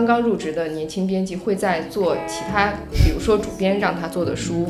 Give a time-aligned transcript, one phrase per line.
[0.00, 4.66] 刚刚入职的年轻编辑会在做其他，比如说主编让他做的书，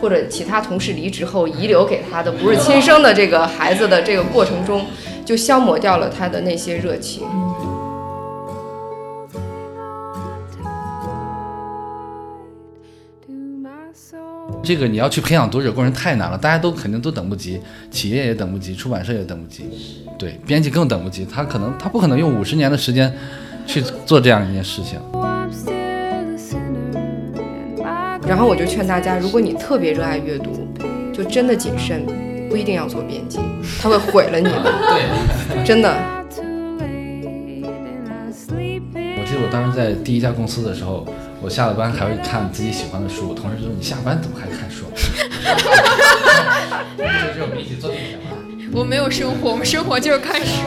[0.00, 4.84] 或者其他同事离职后遗留给他的不是亲生的这个孩子的这个过程中，
[5.24, 7.22] 就消磨掉了他的那些热情。
[14.64, 19.64] 这个你要去培养读者过程太难了，大家都肯定都等不及，企业也等不及，出版社也等不及，
[20.18, 23.12] 对，编辑更等不及，他可能他不可能用五十年的时间
[23.66, 25.00] 去做这样一件事情。
[28.26, 30.68] 然后我就劝大家，如果你特别热爱阅读，
[31.12, 32.06] 就真的谨慎，
[32.48, 33.38] 不一定要做编辑，
[33.80, 34.62] 他会毁了你的。
[35.50, 35.94] 对，真的。
[38.94, 41.06] 我记得我当时在第一家公司的时候。
[41.44, 44.84] 我下了班还会看自己喜欢的书，同事说你下班怎么还看书？
[46.96, 47.02] 就
[47.34, 48.30] 是我们一起做电影嘛。
[48.72, 50.62] 我没有生活，我们生活就是看书。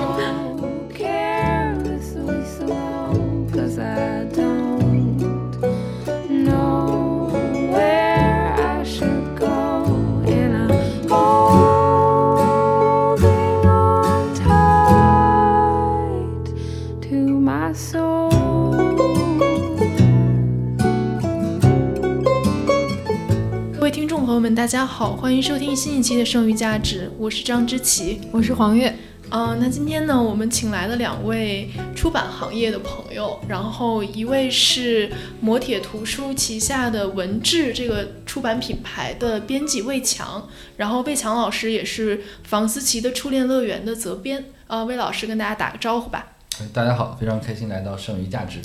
[24.35, 28.93] 大家好，欢迎收听新一期的《剩余价值》，我是张之琪，我是黄月。
[29.29, 44.43] 嗯，那今天呢，我们请来了两位出版行业的朋友，然后一位是磨铁图书旗下的文志这个出版品牌的编辑魏强，然后魏强老师也是房思琪的初恋乐园的责编。
[44.67, 46.33] 呃，魏老师跟大家打个招呼吧。
[46.73, 48.59] 大家好，非常开心来到《剩余价值》。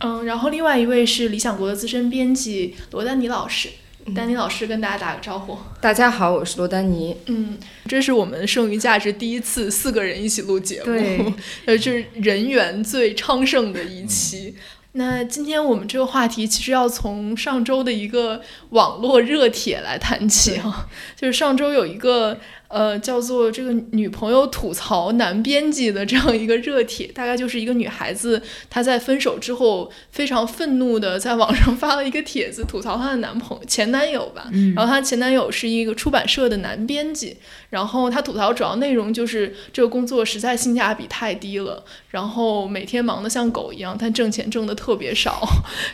[0.00, 3.68] 嗯，然后另外一位是理想国的资深编辑罗丹妮老师。
[4.14, 5.58] 丹尼老师跟大家打个招呼。
[5.80, 7.16] 大家好，我是罗丹妮。
[7.26, 7.58] 嗯，
[7.88, 11.32] 这是我们剩余价值第一次四个人一起录节目，
[11.66, 14.54] 呃，这，是人员最昌盛的一期。
[14.92, 18.40] 那今天我们这个话题其实要从上周的一个
[18.70, 22.38] 网络热帖来谈起啊，就是上周有一个。
[22.68, 34.50] 呃，叫做这个女朋友吐槽男编辑的这样一个热帖，大概就是一个女孩子她在分手之后非常愤怒的在网上发了一个帖子，吐槽她的男朋友前男友吧。
[34.74, 37.36] 然后她前男友是一个出版社的男编辑，
[37.70, 45.46] 然后她吐槽主要内容就是这个工作实在性价比太低了，然后每天忙得像狗一样，但挣钱挣得特别少，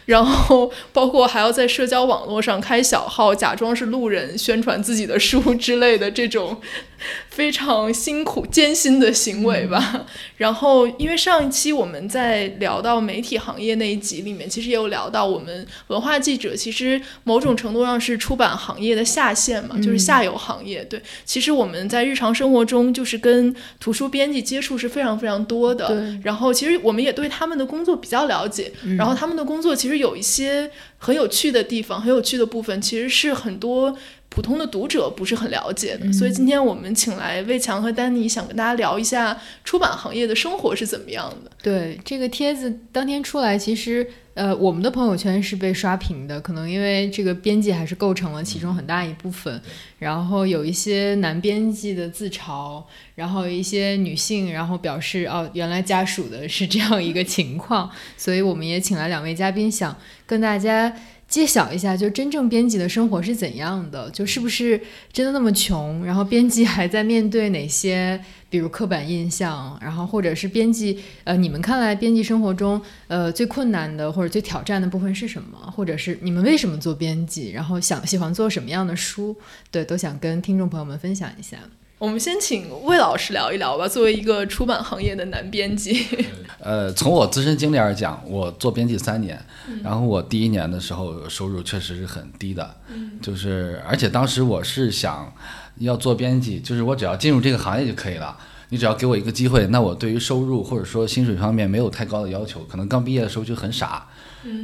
[0.06, 6.58] 然后包括还要在社交网络上开小号，假装是路人宣传自己的书之类的这种。
[7.28, 10.06] 非常辛苦艰辛的行为吧。
[10.36, 20.84] 然后，因为上一期我们在聊到媒体行业那一集里面，其实也有聊到我们文化记者，其实某种程度上是出版行业的下线嘛，就是下游行业。
[20.84, 26.16] 对，其实我们在日常生活中就是跟图书编辑接触是非常非常多的。
[26.22, 28.70] 然后，其实我们也对他们的工作比较了解。
[28.98, 33.96] 然后，他们的工作其实有一些很有趣的地方，很有趣的部分，其实是很多。
[34.34, 41.50] 普通的读者不是很了解的，所以今天我们请来魏强和丹尼，想跟大家聊一下出版行业的生活是怎么样的。
[41.62, 49.60] 对这个帖子当天出来，其实呃，我们的朋友圈是被刷屏的，可能因为这个编辑还是构成了其中很大一部分。
[49.98, 52.82] 然后有一些男编辑的自嘲，
[53.14, 59.94] 然后一些女性，然后表示哦，原来家属的是这样一个情况，所以我们也请来两位嘉宾，想
[60.24, 60.90] 跟大家。
[61.32, 64.10] 揭晓一下，就真正编辑的生活是怎样的？
[64.10, 64.78] 就是不是
[65.10, 66.04] 真的那么穷？
[66.04, 69.78] 然后编辑还在面对哪些，比如刻板印象？
[69.80, 72.78] 然后或者是编辑，呃，你们看来编辑生活中，
[73.08, 75.56] 呃，最困难的或者最挑战的部分是什么？
[75.74, 77.50] 或者是你们为什么做编辑？
[77.52, 79.34] 然后想喜欢做什么样的书？
[79.70, 81.56] 对，都想跟听众朋友们分享一下。
[82.02, 83.86] 我们先请魏老师聊一聊吧。
[83.86, 86.04] 作为一个出版行业的男编辑，
[86.58, 89.40] 呃，从我自身经历而讲，我做编辑三年，
[89.84, 92.74] 然后我第一年的时候收入确实是很低的，
[93.20, 95.32] 就是而且当时我是想
[95.76, 98.36] 要做编辑，就是我只要进入这个行业就可以了，
[98.70, 104.08] 你只要给我一个机会，那我对于收入或者说薪水方面没有太高的要求，可能刚毕业的时候就很傻，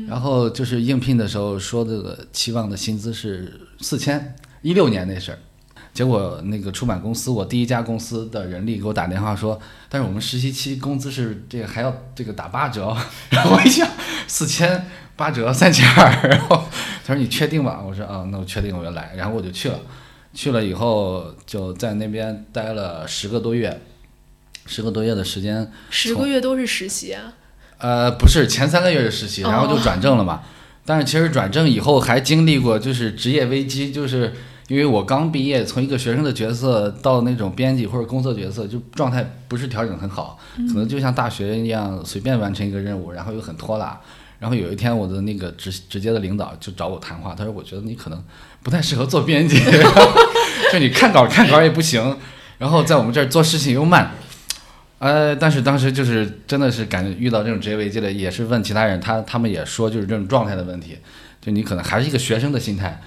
[0.09, 5.39] 然后就是应聘的时候说的期望的薪资是四千，一六年那事儿。
[5.99, 12.97] 结果那个出版公司，我第一家公司的人力给我打电话说，但是我们实习期工资是这个还要这个打八折，
[13.31, 13.85] 然后我一想
[14.29, 14.87] 四千
[15.17, 16.63] 八折三千二，然后
[17.05, 17.83] 他说你确定吧？
[17.85, 19.81] 我说啊，那我确定我就来，然后我就去了，
[20.33, 23.81] 去了以后就在那边待了十个多月，
[24.67, 27.33] 十个多月的时间，十个月都是实习啊？
[27.79, 30.43] 呃，不是前三个月是实习，然后就转正了嘛。
[30.87, 34.33] 但是其实转正以后还经历过就是职业危机，就是。
[34.69, 40.39] 因为我刚毕业，从一个学生的角色到那种编辑或者工作角色，就状态不是调整很好，
[40.69, 43.99] 可能就像大学一样随便完成一个任务，然后又很拖拉。
[44.39, 48.23] 然后有一天，我的那个直直接的领导就找我谈话，他说：“我觉得你可能
[48.63, 49.59] 不太适合做编辑，
[50.71, 52.17] 就你看稿看稿也不行，
[52.59, 54.13] 然后在我们这儿做事情又慢。”
[55.01, 60.99] 呃，但是当时就是真的是感觉遇到这种职业危机了，也是问其他人，他他们也说就是这种状态的问题，
[61.41, 63.01] 就你可能还是一个学生的心态。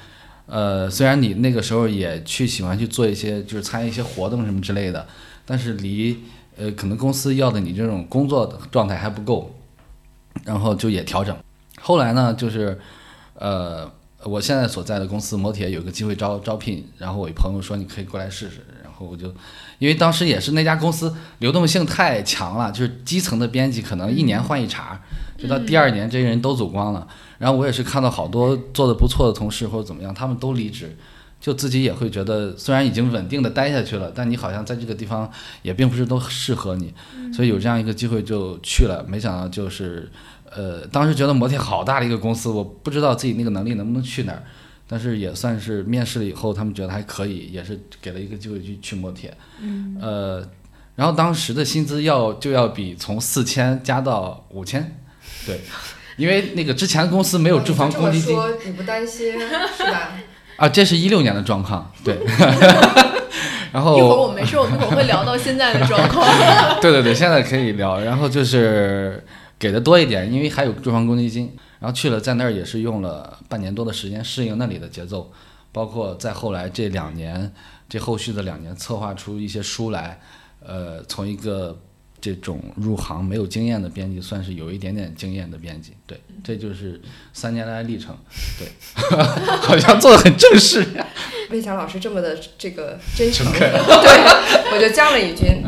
[0.52, 5.08] 呃，虽然你那个时候也去喜欢去做一些，就是参与一些活动什么之类的，
[5.46, 6.18] 但是离
[6.58, 9.56] 呃可能公司要的你这种工作的状态还不够，
[10.44, 11.34] 然后就也调整。
[11.80, 12.78] 后来呢，就是
[13.36, 13.90] 呃
[14.26, 19.34] 我现在所在的公司摩铁有个机会招招聘，然后我一朋友说你可以过来试试，然后我就
[19.80, 25.00] 因为当时也是那家公司流动性太强了，就是基层的编辑可能一年换一茬，
[25.38, 27.08] 就到第二年这些人都走光了。
[27.42, 30.96] 然后我也是看到好多做的不错的同事或者怎么样，他们都离职，
[31.40, 35.28] 就自己也会觉得虽然已经稳定的待下去了，但你好像在这个地方
[35.64, 36.94] 也并不是都适合你，
[37.34, 39.04] 所以有这样一个机会就去了。
[39.10, 40.08] 没想到就是，
[40.52, 44.44] 呃，当时觉得摩铁好大的一个公司，我不知道自己那个能力能不能去哪儿，
[44.88, 49.36] 但是也算是面试了以后，他们觉得还可以，也是给了一个机会去去摩铁。
[49.60, 50.48] 嗯，呃，
[50.96, 54.96] 然后当时的薪资要就要比从四千加到五千，
[55.48, 55.60] 对。
[56.18, 60.12] 因为那个之前公司没有住房公积金，你不担心是吧？
[60.58, 62.20] 啊，这是一六年的状况， 对。
[63.72, 66.28] 然后一会儿我没事，我们会会聊到现在的状况。
[66.82, 68.00] 对 对对，现在可以聊。
[68.02, 69.24] 然后就是
[69.58, 71.56] 给的多一点，因为还有住房公积金。
[71.80, 75.32] 然后去了，在那儿也是用了半年多的时间适应那里的节奏，
[75.72, 77.52] 包括在后来这两年，
[77.90, 80.20] 这后续的两年策划出一些书来，
[80.64, 81.78] 呃，从一个。
[82.22, 85.94] 这种入行没有经验的编辑，算是有一点点经验的编辑。
[86.06, 87.02] 对，这就是
[87.34, 88.16] 三年来历程。
[88.60, 88.68] 对，
[89.60, 90.86] 好像做的很正式。
[91.50, 93.68] 魏强老师这么的这个真诚， 对，
[94.72, 95.64] 我就加了一军。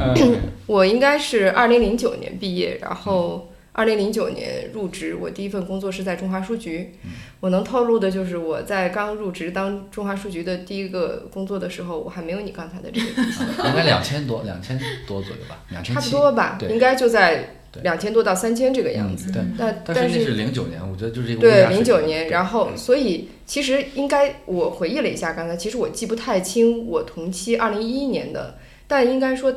[0.68, 3.50] 我应该是二零零九年毕业，然后。
[3.74, 6.92] 二零零九年入职，我第一份工作是在中华书局。
[7.40, 13.08] 我能透露的就是我在刚入职当中华书局的第一个工作的时候，我还没有你刚才的这个。
[13.68, 19.32] 应该两千多，两千多左右吧，两千差不多吧，应该就在两千多到三千这个样子。
[19.32, 21.42] 对，但但是那是零九年，我觉得就是这个。
[21.42, 28.56] 对，零九年，然后所以其实应该我回忆了一下，刚才其实我记不太清我同期二零一一年的，
[28.88, 29.52] 但应该说。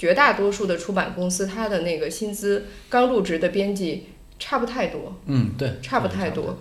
[0.00, 4.06] 绝大多数的出版公司，他的那个薪资刚入职的编辑
[4.38, 5.14] 差不太多。
[5.26, 6.58] 嗯，对，差不太多。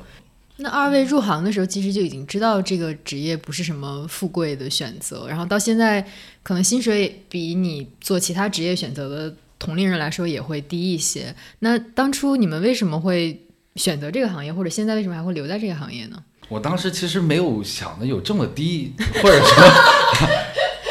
[0.57, 6.05] 那二位入行的时候，其实就已经知道这个职业不是什么富贵的选择，然后到现在
[6.43, 11.33] 可能薪水比你做其他职业选择的同龄人来说也会低一些。
[11.59, 13.41] 那当初你们为什么会
[13.77, 16.21] 选择这个行业，或者现在为什么还会留在这个行业呢？
[16.49, 18.91] 我当时其实没有想的有这么低，
[19.23, 19.63] 或者说。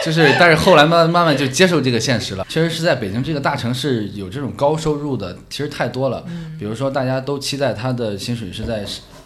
[0.09, 2.47] 就是，但是后来慢慢慢就接受这个现实了。
[2.49, 6.25] 确实是在北京这个大城市有这种高收入的，其实太多了。
[6.59, 8.85] 比如说大家都期待他的薪水是在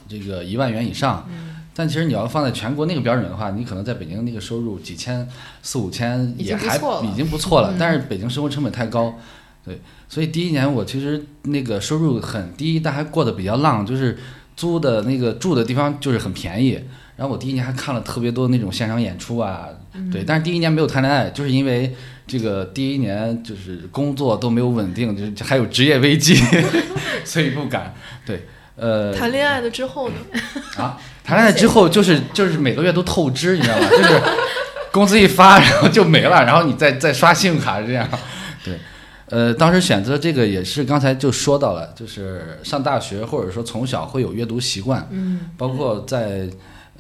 [0.08, 1.29] 这个一万元以上，
[1.75, 5.27] 但其实你要放在全国那个标准的话，你可能在北京那个收入几千、
[5.62, 7.74] 四五千也还已经不错了。
[7.79, 9.15] 但是北京生活成本太高，
[9.65, 14.19] 对，所以第一年我其实那个收入很低，但还过得比较浪，就是
[14.56, 16.81] 租的那个住的地方就是很便宜。
[17.22, 19.69] 然后我第一年还看了特别多那种现场演出啊，
[20.10, 21.94] 对，但是第一年没有谈恋爱，就是因为
[22.26, 26.34] 这个第一年就是工作都没有稳定，就是还有职业危机，
[27.24, 27.94] 所以不敢。
[28.26, 30.17] 对，呃，谈恋爱了之后呢？
[30.82, 33.88] 啊，谈恋爱之后就是就是每个月都透支，你知道吗？
[33.88, 34.20] 就是
[34.91, 38.08] 工资一发，然后就没了，然后你再再刷信用卡这样。
[38.64, 38.76] 对，
[39.26, 46.48] 呃，当时选择这个也是刚才就说到了，就是上大学或者说从小会有阅读习惯，嗯，包括在。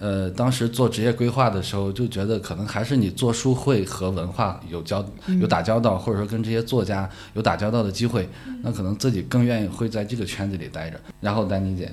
[0.02, 5.06] 呃，当时做职业规划的时候，就觉得可能还是你做书会和文化有交
[5.40, 8.28] 有打交道，或者说跟这些作家有打交道的机会，
[8.64, 11.00] 那可能自己更愿意会在这个圈子里待着。
[11.20, 11.88] 然后丹妮姐，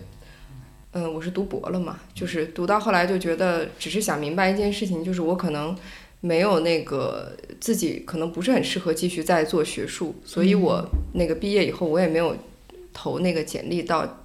[0.94, 5.78] 嗯，我是读博了嘛，就是读到后来就觉得，只是想明白一件事情，就是我可能
[6.20, 12.36] 没有那个自己可能不是很适合继续再做学术，所以我那个毕业以后我也没有
[12.92, 14.18] 投那个简历到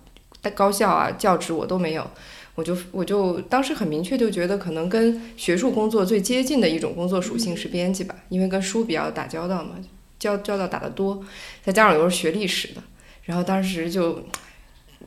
[0.54, 2.10] 高校啊教职我都没有。
[2.54, 9.72] 我就我就当时很明确就觉得，可能跟学术工作最接近的一种工作属性是编辑吧，因为跟书比较打交道嘛，
[10.20, 11.20] 交交道打得多，
[11.64, 12.82] 再加上我又是学历史的，
[13.24, 14.24] 然后当时就，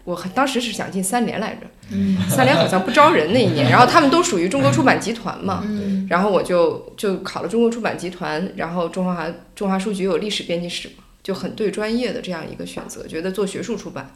[0.04, 1.62] 我当时是想进三联来着，
[2.28, 5.64] 三联好像不招人那一年，然后他们都属于中国出版集团嘛，
[6.10, 9.26] 然后我就就考了中国出版集团，然后中华
[9.56, 14.14] 中华书局有历史编辑室嘛，就很对专业的这样一个选择，觉得做学术出版，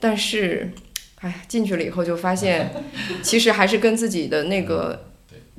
[0.00, 0.72] 但是。
[1.20, 2.70] 哎，进去了以后就发现，
[3.22, 5.06] 其实还是跟自己的那个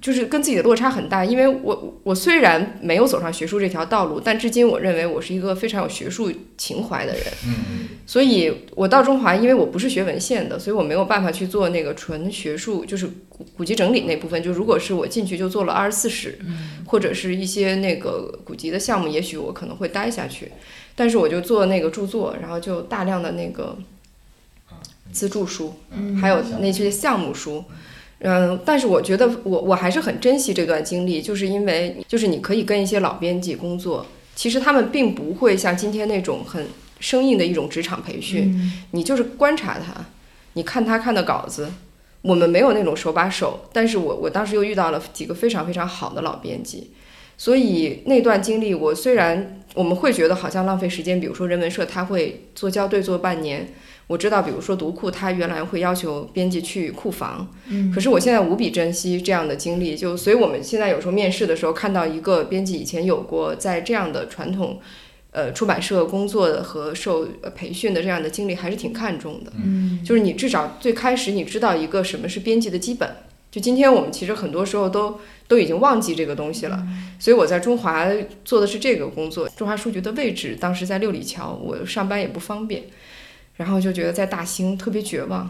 [0.02, 7.24] 就是跟自己的落差很大，因为我我虽然没有走上学术这条道路，但至今我认为我是一个非常有学术情怀的人。
[7.46, 14.42] 嗯所以我到中华，因为我不是学文献的，所以我没有办法去做那个纯学术，就是古古籍整理那部分。
[14.42, 16.40] 就如果是我进去就做了二十四史，
[16.88, 20.52] 或者是一些那个古籍的项目，也许我可能会待下去。
[20.96, 23.78] 但是我就做那个著作，然后就大量的那个
[25.12, 25.74] 自助书，
[26.20, 27.64] 还有那些项目书。
[28.22, 36.68] 嗯，但是我觉得我我还是很珍惜这段经历，就是因为就是你可以跟一些老编辑工作，其实他们并不会像今天那种很
[37.00, 40.06] 生硬的一种职场培训，你就是观察他，
[40.52, 41.72] 你看他看的稿子，
[42.22, 46.92] 我们没有那种手把手，但是我我当时又遇到了几个非常非常好的老编辑，
[47.38, 53.70] 所以那段经历我虽然我们会觉得好像浪费时间，比如说人文社他会做校对做半年。
[54.10, 64.80] 我知道，比如说读库，他原来会要求编辑去库房，嗯，可是我现在无比珍惜这样的经历，就所以我们现在有时候面试的时候，看到一个编辑以前有过在这样的传统，
[65.30, 73.08] 呃，出版社工作的和受呃培训的这样的经历，还是挺看重的，嗯，就是你至少最开始你知道一个什么是编辑的基本，
[73.52, 76.84] 就今天我们其实很多时候都都已经忘记这个东西了，
[77.20, 78.08] 所以我在中华
[78.44, 82.86] 做的是这个工作，中华书局的位置当时在六里桥，我上班也不方便。
[83.60, 85.50] 然后就觉得在大兴特别绝望，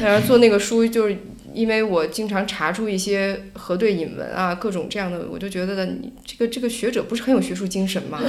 [0.00, 1.18] 然后做那个书，就是
[1.52, 8.22] 因为我经常查出一些核对引文啊，各种这样的，我就觉得你这个这个学者不是很有学术精神吗？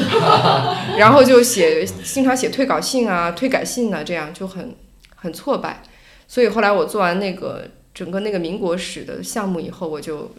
[1.00, 4.76] 然后就写，经常写退稿信啊、退改信啊，这样就很
[5.16, 5.82] 很挫败。
[6.28, 10.36] 所以后来我做完那个整个那个民国史的项目以后，我就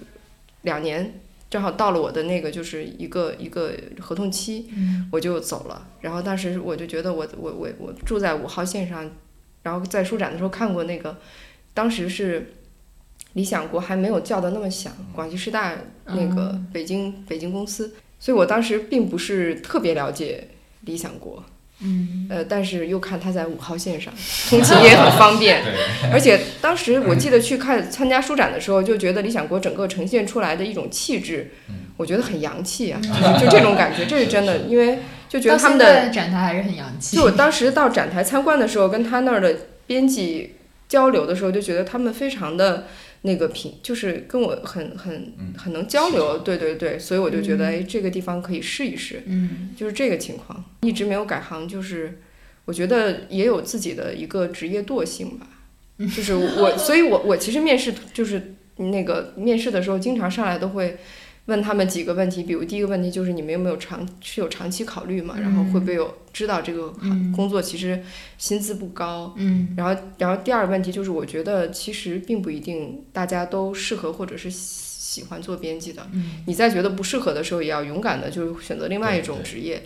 [0.60, 1.20] 两年。
[1.56, 4.68] 正好到了我的那个就是一个一个合同期，
[5.10, 5.88] 我就走了。
[6.02, 9.10] 然后当时我就觉得我我我我住在五号线上，
[9.62, 11.16] 然后在书展的时候看过那个，
[11.72, 12.52] 当时是
[13.32, 20.48] 理想国还没有叫的那么响，广西师大那个北京北京公司，所以我当时并不是特别了解
[20.82, 21.42] 理想国。
[21.80, 24.12] 嗯，呃，但是又看他在五号线上，
[24.48, 25.62] 通勤也很方便，
[26.10, 31.52] 而且当时我记得去看参加书展的时候，就觉得理想国整个呈现出来的一种气质，
[31.98, 33.00] 我觉得很洋气啊，
[33.38, 37.16] 就就这种感觉， 这是真的，因为就觉得他们的展台还是很洋气。
[37.16, 39.54] 就我当时到展台参观的时候，跟他那儿的
[39.86, 40.54] 编辑
[40.88, 42.86] 交流的时候，就觉得他们非常的。
[43.22, 52.20] 那个品就是跟我很很很能交流，对对对，所以我就觉得哎，这个地方可以试一试，嗯，就是这个情况，一直没有改行，就是
[52.64, 55.46] 我觉得也有自己的一个职业惰性吧，
[55.98, 60.98] 就是我，所以我我其实面试就是那个面试的时候，经常上来都会
[61.46, 66.92] 问他们几个问题，比如第一个问题就是你们有没有长是有长期考虑嘛，然后会不会有知道这个
[67.34, 68.02] 工作其实
[68.36, 79.82] 薪资不高，嗯，然后然后第二个问题就是我觉得其实并不一定大家都适合或者是喜欢做编辑的，嗯，你在觉得不适合的时候也要勇敢的就是选择另外一种职业。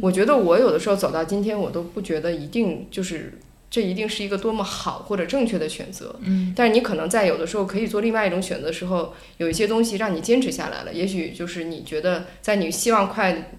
[0.00, 3.38] 我觉得我有的时候走到今天，我都不觉得一定就是
[3.74, 6.14] 这一定是一个多么好或者正确的选择。
[6.20, 10.94] 嗯，但是你可能在有的时候可以做另外一种选择的时候，有一些东西让你坚持下来了。
[10.94, 13.50] 也许就是你觉得在你希望快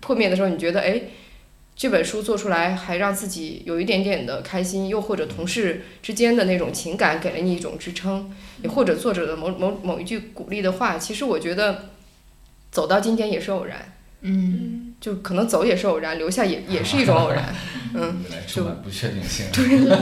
[0.00, 1.02] 破灭的时候，你觉得哎，
[1.76, 8.32] 这本书做出来还让自己有一点点的开心，又或者同事之间的那种情感给了你一种支撑，
[8.62, 11.90] 也或者作者的某某某一句鼓励的话，其实我觉得
[12.70, 13.92] 走到今天也是偶然。
[14.22, 17.52] 嗯，就可能走也是偶然，留下也 也是一种偶然，
[17.92, 19.44] 嗯，就不确定性。
[19.52, 19.98] 对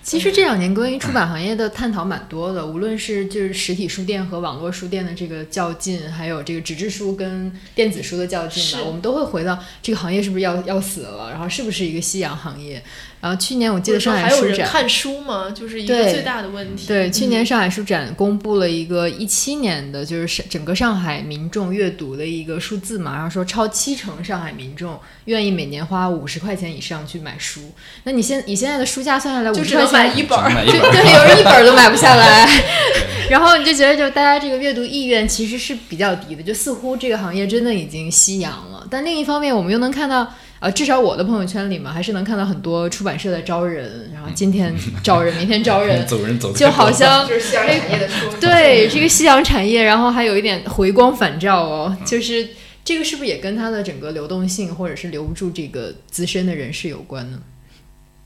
[0.00, 12.82] 其实这两年关于出版行业的探讨蛮多的，无论是就是实体书店和网络书店的这个较劲，还有这个纸质书跟电子书的较劲吧，我们都会回到这个行业是不是要要死了，然后是不是一个夕阳行业。
[13.20, 15.50] 然后去年我记得上海书展看书吗？
[15.50, 16.86] 就是一个最大的问题。
[16.86, 27.60] 对，去年上海书展公布了一个一七年的，就是整个上海民众阅读的一个数字嘛，然后说超七成上海民众愿意每年花五十块钱以上去买书。
[28.04, 32.48] 那你现你现在的书价算下来，五十块钱买一本， 对对，有人一本都买不下来。
[33.28, 38.86] 然后你就觉得，就大家这个阅读意愿其实是比较低的，就似乎这个行业真的已经夕阳了。
[38.88, 40.32] 但另一方面，我们又能看到。
[40.60, 44.74] 呃，至少我的朋友圈里嘛，还是能看到很多出版社在招人，然后今天
[45.04, 48.26] 招人，明天招人， 走人走，就好像 就是夕阳产业的书。
[48.40, 52.48] 对，这个夕阳产业，然后还有一点回光返照哦，就是
[52.84, 57.40] 这个是不是也跟它的整个流动性，或者是留不住这个资深的人士有关呢？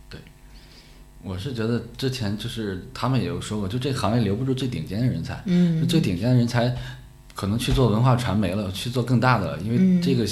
[0.09, 0.19] 对，
[1.23, 6.75] 我是觉得之前就是他们也有说过，就这个行业留不住最顶尖的人才，嗯，最顶尖的人才
[7.35, 10.27] 可能去做文化传媒了，去做更大的了，因为这个。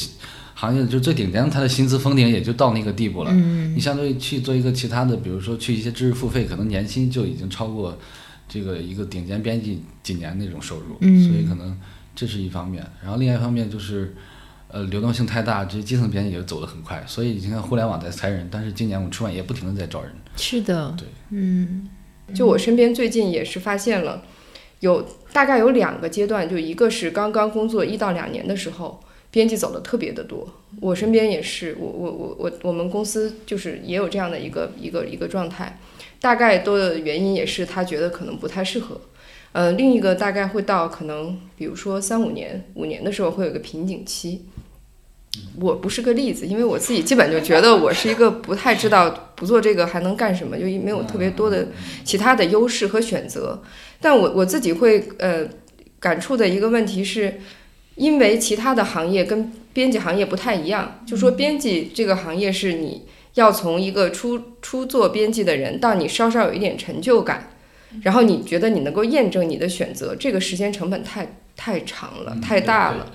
[0.60, 3.30] 行业就最顶尖，他的薪资封顶也就到那个地步了。
[3.32, 7.98] 嗯，你相对于去做一个其他的，比如说去一些知识付费，可能年薪就已经超过
[8.46, 11.74] 这个一个顶尖编辑几年那种收入，嗯所以可能
[12.14, 12.86] 这是一方面。
[13.02, 14.14] 然后另外一方面就是，
[14.68, 20.12] 呃，流动性太大，这些基层编辑也走得很快，所以你看互联网在裁人，但是今年我们出版也不停的在招人。
[20.36, 21.88] 是的，对，嗯
[22.34, 24.22] 就我身边最近也是发现了，
[24.80, 29.00] 有大概有两个阶段，就一个是刚刚工作一到两年的时候，
[29.30, 30.48] 编辑走的特别的多。
[30.80, 35.78] 我身边也是，我我我我我们公司就是也有这样的一个一个一个状态，
[36.20, 39.00] 大概多的原因也是他觉得可能不太适合。
[39.52, 44.46] 呃，另一个大概会到可能比如说三五年、五年的时候会有一个瓶颈期。
[45.60, 51.68] 我不是个例子，因为我自己基本就觉得我是一个不太知道不做这个还能干什么，就没有特别多的
[52.04, 53.62] 其他的优势和选择。
[54.00, 55.46] 但我我自己会呃
[56.00, 57.40] 感触的一个问题是，
[57.96, 67.50] 因为其他的行业跟编辑行业不太一样，就说编辑这个行业是你要从一个初初做编辑的人到你稍稍有一点成就感，
[68.02, 73.12] 然后你觉得你能够验证你的选择，这个时间成本太太长了，太大了。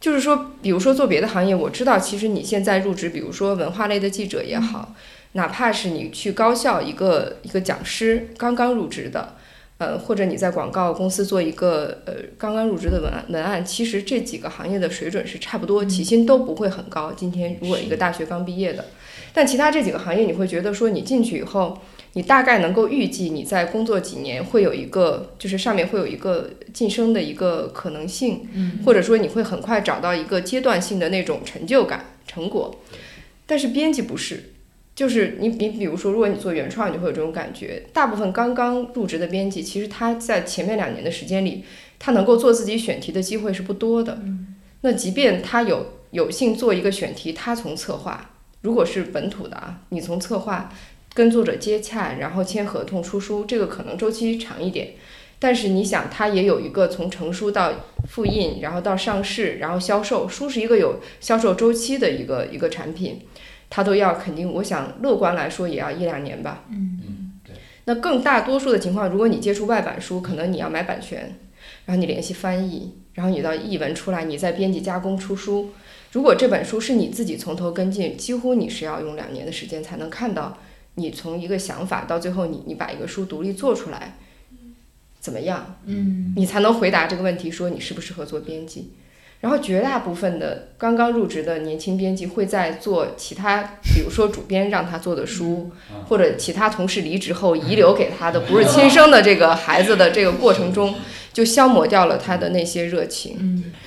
[0.00, 4.94] 就是说，比如说做别的行业，我知道其实你现在入职，比如说文化类的记者也好，
[5.34, 9.36] 哪怕是你去高校一个一个讲师刚刚入职的，
[9.78, 17.12] 呃，或者你在广告公司做一个呃刚刚入职的文案文案，其实这几个行业的水准是差不多，起薪都不会很高。
[17.12, 18.84] 今天如果一个大学刚毕业的，
[19.32, 21.78] 但其他这几个行业，你会觉得说你进去以后。
[22.14, 32.82] 你大概能够预计你在工作几年会有一个，就是上面会有一个晋升的一个可能性，嗯或者说你会很快找到一个阶段性的那种成就感成果。
[33.46, 34.51] 但是编辑不是，
[34.94, 37.82] 就是你你比如说，如果你做原创，你就会有这种感觉。
[37.92, 41.64] 大部分刚刚入职的编辑，其实他在前面两年的时间里，
[41.98, 44.18] 他能够做自己选题的机会是不多的。
[44.82, 50.72] 那即便他有有幸做一个选题，他从策划，如果是本土的啊，你从策划。
[51.14, 54.92] 跟作者接洽，然后签合同出书，这个可能周期长一点。
[55.38, 57.70] 但是你想，它也有一个从成书到
[58.08, 60.26] 复印，然后到上市，然后销售。
[60.26, 63.20] 书是一个有销售周期的一个一个产品，
[63.74, 66.64] 它都要肯定，我想乐观来说也要一两年吧。
[66.68, 67.54] 嗯，对。
[67.86, 71.38] 那更大多数的情况，如果你接触外版书，可能你要买版权，
[71.86, 75.70] 然后你联系翻译，然后你到译文出来，你再编辑加工出书。
[76.12, 80.58] 如果这本书是你自己从头跟进，几乎你是要用两年的时间才能看到。
[80.96, 84.18] 你从一个想法到最后你，你你把一个书独立做出来，
[85.18, 85.76] 怎么样？
[85.86, 88.92] 嗯，你才能回答这个问题，说你适不适合做编辑。
[89.42, 95.72] 然后绝大部分的刚刚入职的年轻编辑会在做其他，比如说主编让他做的书，
[96.08, 100.94] 或者其他同事离职后遗留给他的不是亲生的这个孩子的这个过程中，
[101.32, 103.36] 就消磨掉了他的那些热情。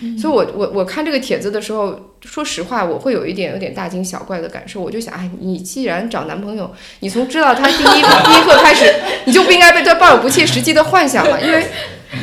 [0.01, 4.81] 嗯，所以我我我看这个帖子的时候，说实话，我会有一点有点大惊小怪的感受。
[4.81, 11.65] 我就想，哎，你既然找男朋友，你从知道他第一第一刻开始，你就不应该对他抱有不切实际的幻想嘛，因为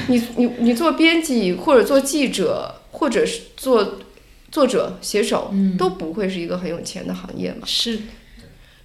[0.09, 2.75] 你你你做编辑或者做记者。
[3.03, 3.99] 或者是做
[4.53, 7.63] 作者、写手，嗯都不会是一个很有钱的行业嘛？
[7.67, 7.99] 是，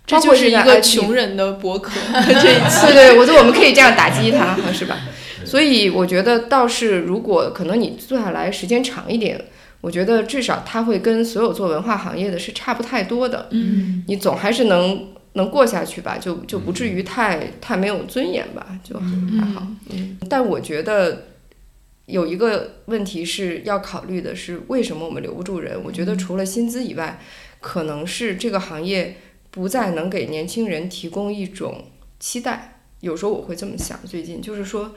[0.07, 1.91] 这就是一个穷人的博客。
[2.13, 4.97] 这一期对对， 我觉得我们可以这样打击他，是吧？
[5.45, 9.39] 所以我觉得倒是，如果可能你做下来时间长一点，
[9.81, 13.49] 我觉得至少他会跟所有做文化行业的是差不太多的。
[13.51, 19.67] 嗯，你总还是能能过下去吧，就就不至于太太没有尊严吧，就还好。
[19.91, 21.27] 嗯，但我觉得。
[22.07, 25.77] 有一个问题是要考虑的是，为什么我们留不住人？
[25.83, 27.19] 我觉得除了薪资以外，
[27.59, 29.17] 可能是这个行业
[29.51, 31.83] 不再能给年轻人提供一种
[32.17, 32.79] 期待。
[33.01, 34.95] 有时候我会这么想，最近就是说，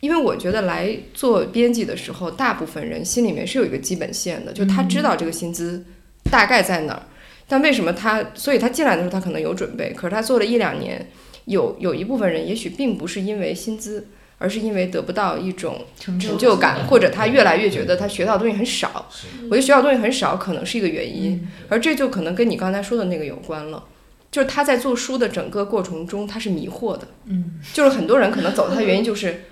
[0.00, 5.82] 因为我觉得来做编辑的时候，大部分人心里面是有一个基本线的，就他知道这个薪资
[6.30, 7.02] 大概在哪儿。
[7.48, 8.22] 但为什么他？
[8.34, 11.08] 所以他进来的时候他可能有准备，可是他做了一两年，
[11.46, 14.08] 有有一部分人也许并不是因为薪资。
[14.42, 19.08] 而是因为得不到一种成就感，或者他越来越觉得他学到的东西很少。
[19.44, 23.84] 我觉得学到东西很少，可能是一个原因，而这就可能跟你刚才说的那个有关了。
[24.32, 27.06] 就是他在做书的整个过程中，他是迷惑的。
[27.26, 29.44] 嗯，就是很多人可能走他的原因就是，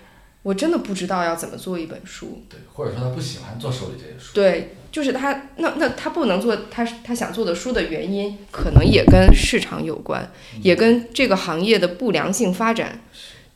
[0.43, 2.43] 我真的不知道要怎么做一本书。
[2.49, 4.33] 对，或者说他不喜欢做手里这些书。
[4.33, 13.03] 对，就是他那那他不能做他他想做的书的原因，可能也跟市场有关，也跟这个行业的不良性发展。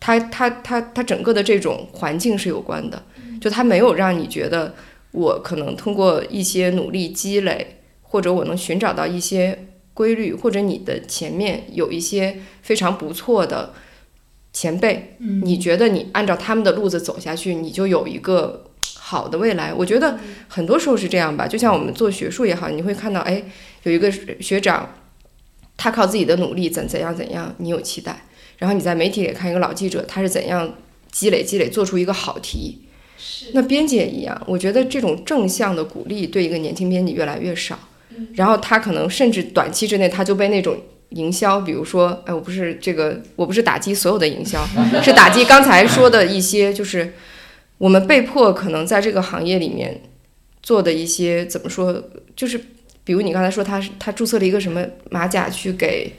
[0.04, 3.02] 它它它它整个的这种环境是有关的，
[3.40, 4.74] 就它没有让你觉得
[5.12, 13.72] 我可能通过一些努力积累，或者我能寻找到一些规律，或者你的前面有一些非常不错的
[14.52, 18.66] 前辈，你觉得你按照他们的路子走下去，你就有一个
[18.98, 19.72] 好的未来。
[19.72, 23.42] 我觉得很多时候是这样吧，就像我们做学术也好，你会看到，哎，
[23.84, 24.86] 有一个学长，
[25.78, 28.26] 他靠自己的努力怎怎样怎样，你有期待。
[28.58, 30.74] 然后你在媒体里看一个老记者，他是怎样
[31.10, 32.80] 积累积累，做出一个好题。
[33.52, 37.78] 那编辑也一样，我觉得这种正向的鼓励对一个年轻编辑越来越少，
[38.34, 40.76] 然后他可能甚至短期之内他就被那种
[41.10, 44.66] 营销，比如说，哎，我不是这个，我不是打击所有的营销，
[45.02, 47.14] 是打击刚才说的一些，就是
[47.78, 50.02] 我们被迫可能在这个行业里面
[50.62, 52.02] 做的一些怎么说，
[52.34, 52.60] 就是
[53.04, 56.12] 比如你刚才说他是他注册了一个什么马甲去给。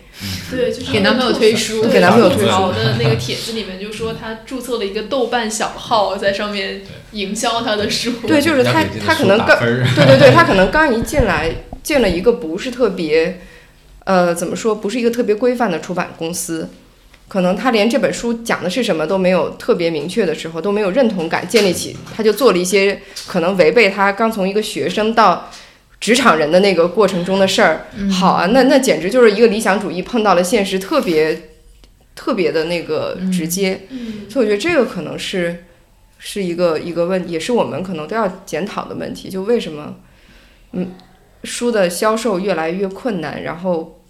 [0.50, 8.13] 对，就是给男朋友推书给男朋友推书的那个帖子里面就说他注册了一个豆瓣小号，在上面营销他的书。
[8.26, 13.41] 对，就是他他可能刚对对对，他可能刚一进来进了一个不是特别，
[14.06, 16.69] 呃，怎么说，不是一个特别规范的出版公司，
[17.28, 25.52] 可能他连这本书讲的是什么都没有特别明确的时候，都没有认同感建立起，他就做了一些可能违背他刚从一个学生到
[26.06, 27.88] 职场人的那个过程中的事儿。
[28.12, 31.50] 好啊，那那简直就是一个理想主义碰到了现实，特别
[32.13, 33.88] 特别的那个直接。
[33.89, 35.63] 嗯，所以我觉得这个可能是
[36.20, 39.96] 是一个一个问，也是我们可能都要检讨的问题，就为什么，
[40.74, 40.91] 嗯，
[41.44, 44.05] 书的销售越来越困难，然后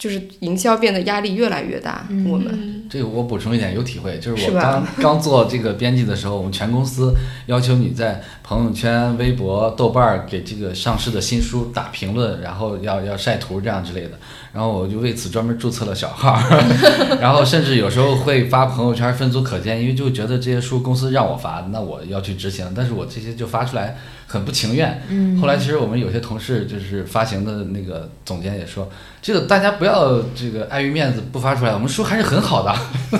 [0.00, 7.14] 就是营销变得压力越来越大，我们嗯这个我补充一点有体会，就是我刚 刚做这个编辑的时候，我们全公司
[7.46, 14.12] 要求你在朋友圈、微博、豆瓣儿给这个上市的新书打评论，然后要要晒图这样之类的。
[14.54, 23.98] 然后我就为此专门注册了小号儿， 然后甚至有时候会发朋友圈分组可见，因为就觉得这些书公司让我发，那我要去执行，但是我这些就发出来
[24.30, 25.02] 很不情愿。
[25.08, 28.88] 嗯后来其实我们有些同事就是发行的那个总监也说，
[29.20, 32.72] 这个大家不要这个碍于面子不发出来，我们书还是很好的。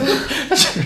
[0.55, 0.81] 是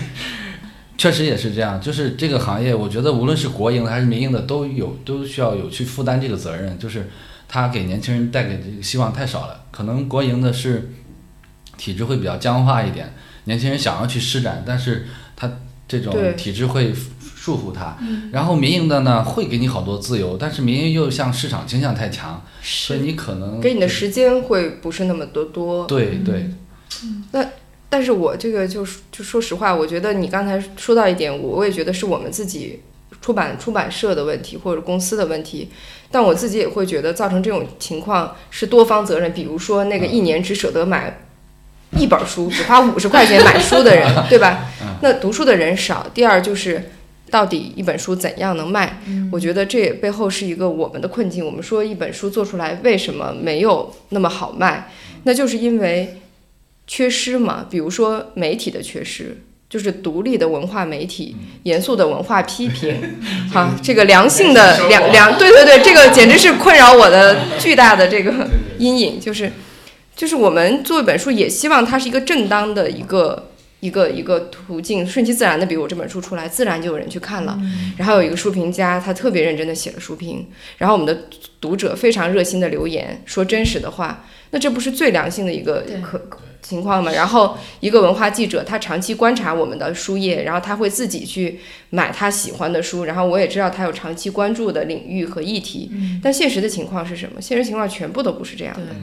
[0.97, 7.07] 确实也是这样，就是这个行业，我觉得无论是国营的还是民营的，都有都需要有去负担这个责任，就是
[7.47, 9.65] 他给年轻人带给这个希望太少了。
[9.69, 10.89] 可能国营的是
[11.77, 15.51] 体制会比较僵化一点，年轻人想要去施展，但是他
[15.87, 16.91] 这种体制会
[17.45, 17.95] 束缚他。
[18.31, 25.85] 然后民营的呢，会给你好多自由，但是民营又像市场倾向太强，所以你可能给你的时间会不是那么多多。
[25.85, 26.49] 对对，
[27.33, 27.45] 那
[27.87, 32.81] 但是我这个就是就说实话，我觉得你刚才说到一点，我我也觉得是我们自己
[33.21, 35.69] 出版出版社的问题或者公司的问题，
[36.09, 39.31] 但我自己也会觉得造成这种情况是多方责任。
[39.31, 41.15] 比如说那个一年只舍得买
[41.95, 44.65] 一本书，只花五十块钱买书的人， 对吧？
[45.03, 46.07] 那读书的人少。
[46.11, 46.91] 第二就是。
[47.31, 49.01] 到底一本书怎样能卖？
[49.31, 51.45] 我觉得这也背后是一个我们的困境。
[51.45, 54.91] 我们说一本书做出来为什么没有那么好卖？
[55.23, 56.21] 那就是因为
[56.85, 62.95] 缺失嘛，比如说媒体的缺失，就是独立的文化媒体、严肃的文化批评，
[63.51, 69.51] 啊，这个良性的良良，对对对，这个简直是困扰我的巨大的这个阴影，就是
[70.15, 73.49] 就是我们做一本书，也希望它是一个正当的一个。
[73.85, 77.57] 一个一个途径，顺其自然的，比如我这本书出来，自然就有人去看了。
[77.97, 81.25] 然后有一个书评家，他特别认真的写了书评，然后我们的
[81.61, 86.19] 读者非常热心的留言，说真实的话，那这不是最良性的一个可
[86.61, 87.11] 情况吗？
[87.11, 91.59] 然后一个文化记者，他长期观察我们的书页，然后他会自己去
[91.91, 95.91] 买他喜欢的书，然后我也知道他有长期关注的领域和议题。
[96.23, 97.39] 但现实的情况是什么？
[97.39, 98.95] 现实情况全部都不是这样的。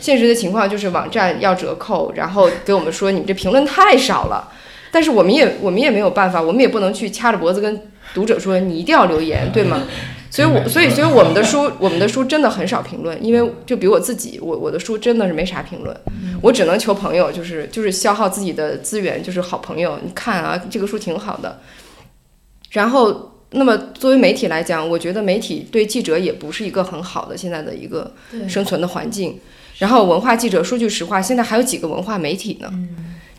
[0.00, 4.50] 现实的情况就是网站要折扣，然后给我们说你们这评论太少了，
[4.90, 7.82] 但是我们也我们也没有办法，我们也不能去掐着脖子跟
[8.14, 9.82] 读者说你一定要留言，对吗？
[10.32, 15.96] 所以我所以所以我们的书我们的书真的很少评论，因为就比我自己，我我的书真的是没啥评论，
[16.40, 21.58] 我只能求朋友，就是就是消耗自己的资源，就是好朋友，你看啊，这个书挺好的。
[22.70, 28.12] 然后，那么作为媒体来讲，我觉得媒体对记者也不是一个很好的现在的一个
[28.48, 29.40] 生存的环境。
[29.80, 32.72] 然后文化记者，说句实话，现在还有几个文化媒体呢？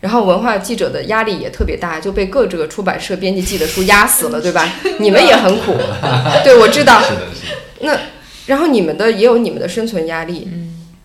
[0.00, 4.68] 然后文化记者的压力也特别大，就被各这个出版社编辑寄的书压死了，对吧？
[4.98, 5.72] 你们也很苦，
[6.44, 7.00] 对我知道。
[7.00, 7.56] 是的，是的。
[7.82, 7.98] 那
[8.46, 10.48] 然后你们的也有你们的生存压力，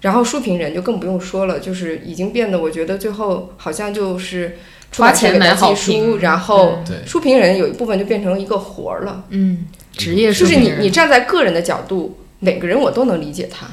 [0.01, 4.57] 然后书评人就更不用说了，就是已经变得，我觉得最后好像就是
[4.95, 9.25] 花钱买好书，评然后书评人有一部分就变成了一个活儿了。
[9.29, 13.71] 嗯，职业就是你你站在个人的角度，每个人我都能理解他，呃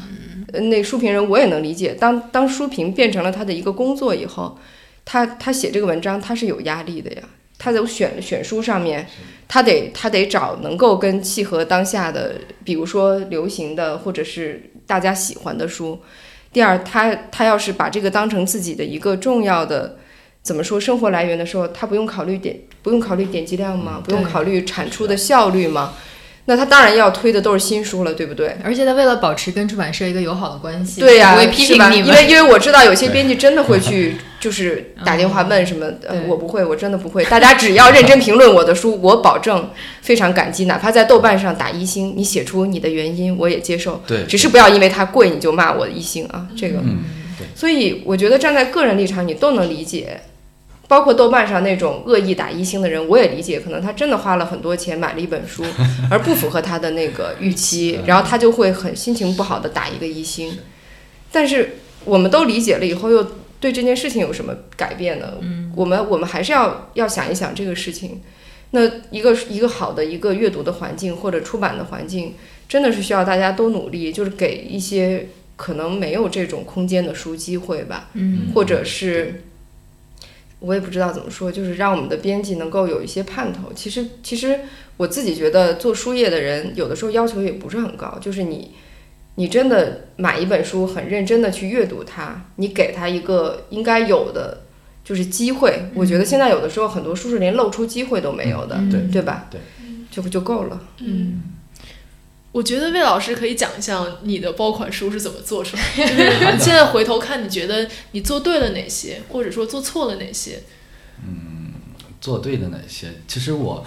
[0.60, 1.94] 那书评人我也能理解。
[1.94, 4.58] 当当书评变成了他的一个工作以后，
[5.04, 7.22] 他他写这个文章他是有压力的呀。
[7.56, 9.06] 他在选选书上面，
[9.48, 16.00] 他得他得找能够跟契合当下的，比如说流行的或者是大家喜欢的书。
[16.52, 19.96] 第二，他他要是把这个当成自己的一个重要的
[20.42, 24.02] 怎么说生活来源的时候，他不用考虑点不用考虑点击量吗？
[24.04, 25.94] 不用考虑产出的效率吗？
[26.46, 28.54] 那他当然要推的都是新书了，对不对？
[28.62, 32.08] 而且他为了保持跟出版社一个友好的关系，对呀、不会批是吧评你们。
[32.08, 37.24] 因为因为我知道有些编辑真的会去，就是打电话问什么，呃，我不会，我真的不会。
[37.24, 39.70] 大家只要认真评论我的书，我保证
[40.02, 44.02] 非常感激，哪怕在豆瓣上打一星，你写出你的原因，我也接受。
[44.06, 46.76] 对，只是不要因为它贵你就骂我一星啊，这个。
[46.82, 47.04] 嗯，
[47.38, 47.46] 对。
[47.54, 50.20] 所以我觉得站在个人立场，你都能理解。
[50.94, 55.64] 包括豆瓣上那种恶意打一星的人，我也理解，可能他真的花了很多钱买了一本书，
[56.08, 60.56] 而不符合他的那个预期，然后他就会很心情不好的打一个一星。
[61.32, 63.26] 但是我们都理解了以后，又
[63.58, 65.32] 对这件事情有什么改变呢？
[65.40, 68.20] 嗯，我们我们还是要要想一想这个事情。
[68.70, 72.34] 那一个一个好的一个阅读的环境或者出版的环境，
[72.68, 75.26] 真的是需要大家都努力，就是给一些
[75.56, 79.42] 可能没有这种空间的书机会吧，嗯，或者是。
[80.64, 83.70] 我也不知道怎么说，就是让我们的编辑能够有一些盼头。
[83.74, 84.60] 其实，其实
[84.96, 88.70] 我自己觉得做书业的人，有的时候要求也不是很高，就是你，
[89.34, 94.62] 你真的买一本书，很认真的去阅读它，你给他一个应该有的，
[95.04, 95.90] 就是机会。
[95.94, 99.46] 我觉得现在有的时候很多书是连露出机会都没有的，嗯对对吧？
[99.50, 99.60] 对，
[100.10, 100.80] 就就够了。
[101.00, 101.42] 嗯，
[102.54, 106.06] 我觉得魏老师可以讲一下你的爆款书是怎么做出来的。
[106.06, 110.62] 就是你现在回头看，你觉得你做对了哪些，或者说做错了哪些？
[111.26, 111.72] 嗯
[112.20, 113.08] 做对的哪些？
[113.26, 113.84] 其实我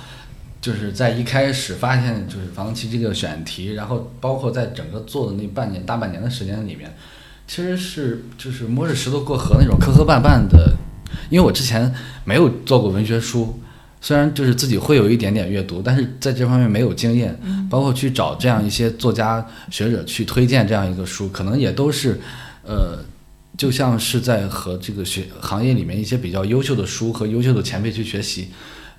[0.60, 6.93] 就是在一开始发现就是房琪这个选题，然后包括在整个做的那半年大半年的时间里面，
[7.47, 10.75] 其实是就是摸着石头过河那种磕磕绊绊的。
[11.30, 13.62] 因为我之前没有做过文学书，
[14.01, 22.19] 虽然就是自己会有一点点阅读，但是在这方面没有经验，包括去找这样一些作家学者去推荐这样一个书，可能也都是
[22.63, 22.99] 呃。
[23.57, 28.49] 就像是在和这个学行业里面一些比较优秀的书和优秀的前辈去学习，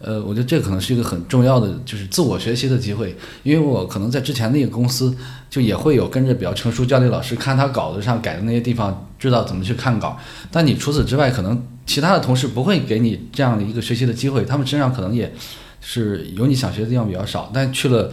[0.01, 3.17] 呃，我觉得这可能是一个很重要的，就是自我学习的机会。
[3.43, 5.13] 因为我可能在之前那个公司，
[5.51, 10.17] 就也会有跟着比较成熟教练老师看他稿子上改的那些地方，知道怎么去看稿。
[10.51, 15.35] 但你除此之外，可能其他的同事不会给你这样的一个学习的机会，他们身上可能也
[15.81, 17.51] 是有你想学的地方比较少。
[17.53, 18.13] 但去了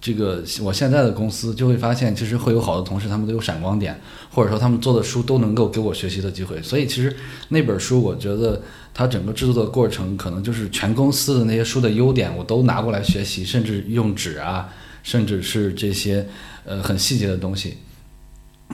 [0.00, 6.62] 这个我现在的公司，就会发现其实会有好多同事，他们都有闪光点，或者说他们做的书都能够给我学习的机会。
[6.62, 7.14] 所以其实
[7.50, 8.62] 那本书，我觉得
[8.94, 14.70] 它整个制作的过程，可能就是全公司的那些书的优点，我都拿过来学习，甚至用纸啊，
[15.02, 16.26] 甚至是这些
[16.64, 17.76] 呃很细节的东西。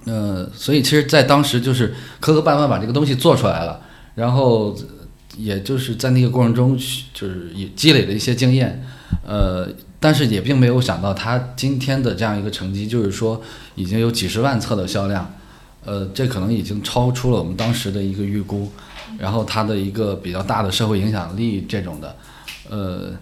[0.04, 3.82] 呃，所以其实，在当时就是磕磕绊绊把这个东西做出来了，
[4.14, 4.78] 然后
[5.36, 6.78] 也就是在那个过程中，
[7.12, 8.80] 就是也积累了一些经验，
[9.26, 9.68] 呃。
[9.98, 13.40] 但是也并没有想到他今天的这样一个成绩，就是说
[13.74, 15.34] 已经有几十万册的销量，
[15.84, 18.70] 呃，这可能已经超出了我们当时的一个预估，
[19.18, 22.16] 然后它的一个比较大的社会影响力这种的，
[22.68, 23.12] 呃，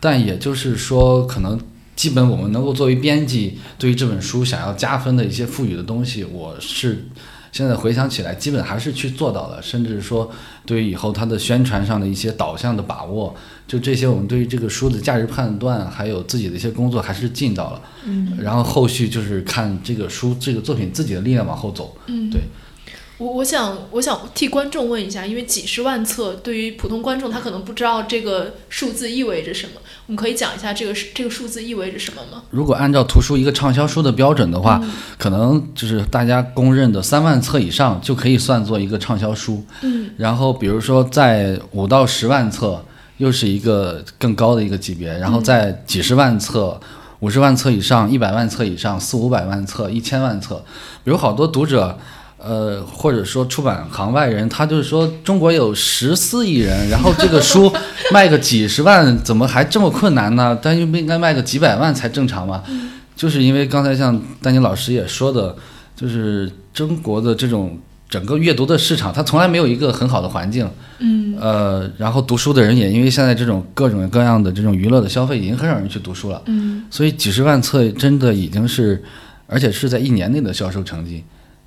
[0.00, 1.60] 但也就是说，可能
[1.94, 7.06] 基本我们能够作为编辑，对于这本书想要加分的一些赋予的东西，我是
[7.52, 10.32] 现在回想起来，基本还是去做到了，甚至说
[10.64, 13.34] 对于以后它的宣传上的一些导向的把握。
[13.66, 17.82] 就这些，我们对于这个书的价值判断，还有自己的一些工作，还是尽到了。
[18.04, 21.96] 嗯，然后后续就是看这个书、这个作品自己的力量往后走。
[22.06, 22.42] 嗯，对。
[23.18, 29.72] 我我想我想替观众问一下，因为几十万册对于普通观众他可能不知道这个数字意味着什么，
[30.06, 32.42] 我们可以讲一下这个这个数字意味着什么吗？
[32.50, 39.64] 如果按照图书一个畅销书的标准的话，嗯、可能就是大家公认的三万册以上就可以算作一个畅销书。
[39.82, 40.10] 嗯。
[40.16, 42.84] 然后比如说在五到十万册。
[43.18, 46.80] 又是一个更高的一个级别，然后在几十万册、
[47.20, 50.64] 五十万册以上、一百万册以上、四五百万册、一千万册，
[51.04, 51.96] 比如好多读者，
[52.42, 57.72] 呃，或者说出版行外人，他就是说中国有十四亿人，然后这个书
[58.12, 60.58] 卖个几十万，怎么还这么困难呢？
[60.60, 62.62] 但又不应该卖个几百万才正常吗？
[63.14, 65.54] 就是因为刚才像丹尼老师也说的，
[65.94, 67.78] 就是中国的这种。
[68.12, 79.02] 整个阅读的市场，它从来没有一个很好的环境，嗯，呃，然后读书的人也因为现在这种各种各样的这种娱乐的消费，已经很少人去读书了，嗯，所以几十万册真的已经是，
[79.46, 81.24] 而且是在一年内的销售成绩，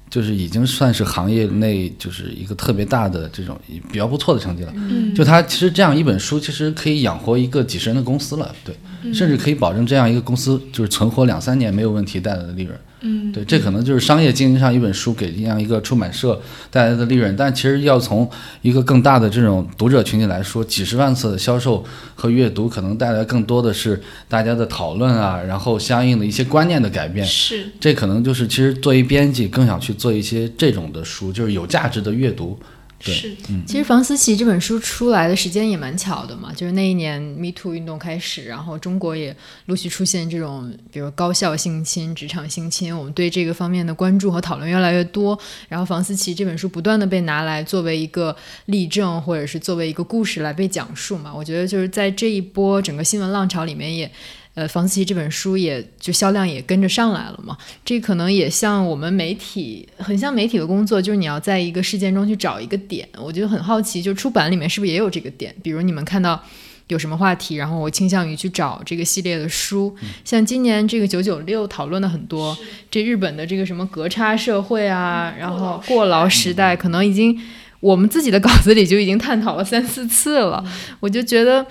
[0.09, 3.59] 就是已经算是行业内就是一个特别大的这种
[3.91, 12.77] 比较不错的成绩了，嗯，就它其实这样一本书，其实可以养活一个几十人的公司了，对，嗯、甚至可以保证这样一个公司就是存活两三年没有问题带来的利润。
[13.07, 16.41] 嗯，对，这可能就是商业经营上一本书给这样一个出版社
[16.71, 18.27] 带来的利润，但其实要从
[18.63, 27.23] 一个更大的这种读者群体来说，几十万次的销售和阅读，可能带来更多的是大家的讨论啊，然后相应的一些观念的改变。
[27.23, 32.65] 是，这可能就是其实作为编辑更想去做一些这种的书，就是有价值的阅读，对
[33.13, 45.37] 是，其实房思琪这本书出来的时间也蛮巧的嘛，就是那一年 Me Too 运动开始，然后中国也陆续出现这种，比如高校性侵、职场性侵，我们对这个方面的关注和讨论越来越多。
[45.67, 51.33] 然后房思琪这本书不断的被拿来作为一个例证，或者是作为一个故事来被讲述嘛。
[51.33, 54.11] 我觉得就是在这一波整个新闻浪潮里面也。
[54.55, 63.05] 呃，房思琪这本书也就销量也跟着上来了嘛，这可能也像我们媒体，很像媒体的工作，就是你要在一个事件中去找一个点。
[63.17, 65.53] 我就很好奇，就出版里面是不是也有这个点？
[65.61, 66.41] 比如你们看到
[66.87, 69.93] 有什么话题，然后我倾向于去找这个系列的书。
[70.23, 72.57] 像今年这个九九六讨论的很多，
[72.89, 77.37] 这日本的这个什么隔差社会啊，然后过劳时代，可能已经
[77.81, 80.63] 我们自己的 稿子里就已经探讨了三四次了。
[81.01, 81.67] 我就觉得。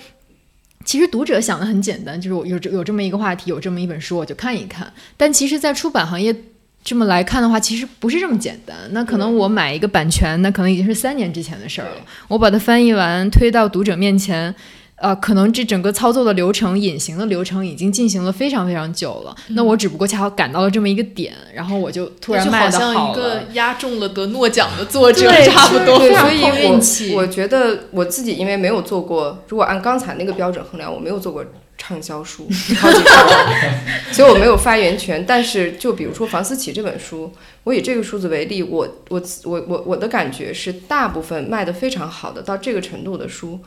[0.84, 4.92] 其实读者想的很简单，就是我有这有这么一个话题，有这么一本书，我就看一看。
[5.16, 6.34] 但其实，在出版行业
[6.82, 8.76] 这么来看的话，其实不是这么简单。
[8.90, 11.96] 那可能我买一个版权，那可能已经是三年之前的事儿了。
[12.28, 14.54] 我把它翻译完，推到读者面前。
[14.96, 19.34] 呃，可能这整个操作的流程、隐形的流程已经进行了非常非常久了。
[19.48, 25.98] 那我只不过恰好赶到了这么一个点，然后我就突然卖的好好像一个压中了得诺奖的 作者差不多。
[25.98, 31.44] 对，所以运气我我觉得我自己因为没有做过，如果按刚才那个标准衡量，我没有做过
[31.76, 32.48] 畅销书，
[34.12, 35.24] 所以我没有发言权。
[35.26, 37.32] 但是就比如说房思琪这本书，
[37.64, 43.58] 我以这个数字为例，我我我我我的感觉是，大部分卖的非常好的到这个程度的书。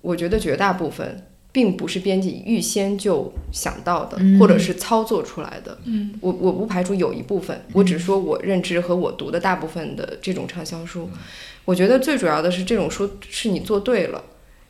[0.00, 5.78] 我觉得绝大部分并不是编辑预先就想到的，或者是操作出来的。
[5.84, 11.10] 嗯，我我不排除有一部分，我只说我认知和我读的大部分的这种畅销书。
[11.64, 14.22] 我觉得最主要的是这种书是你做对了，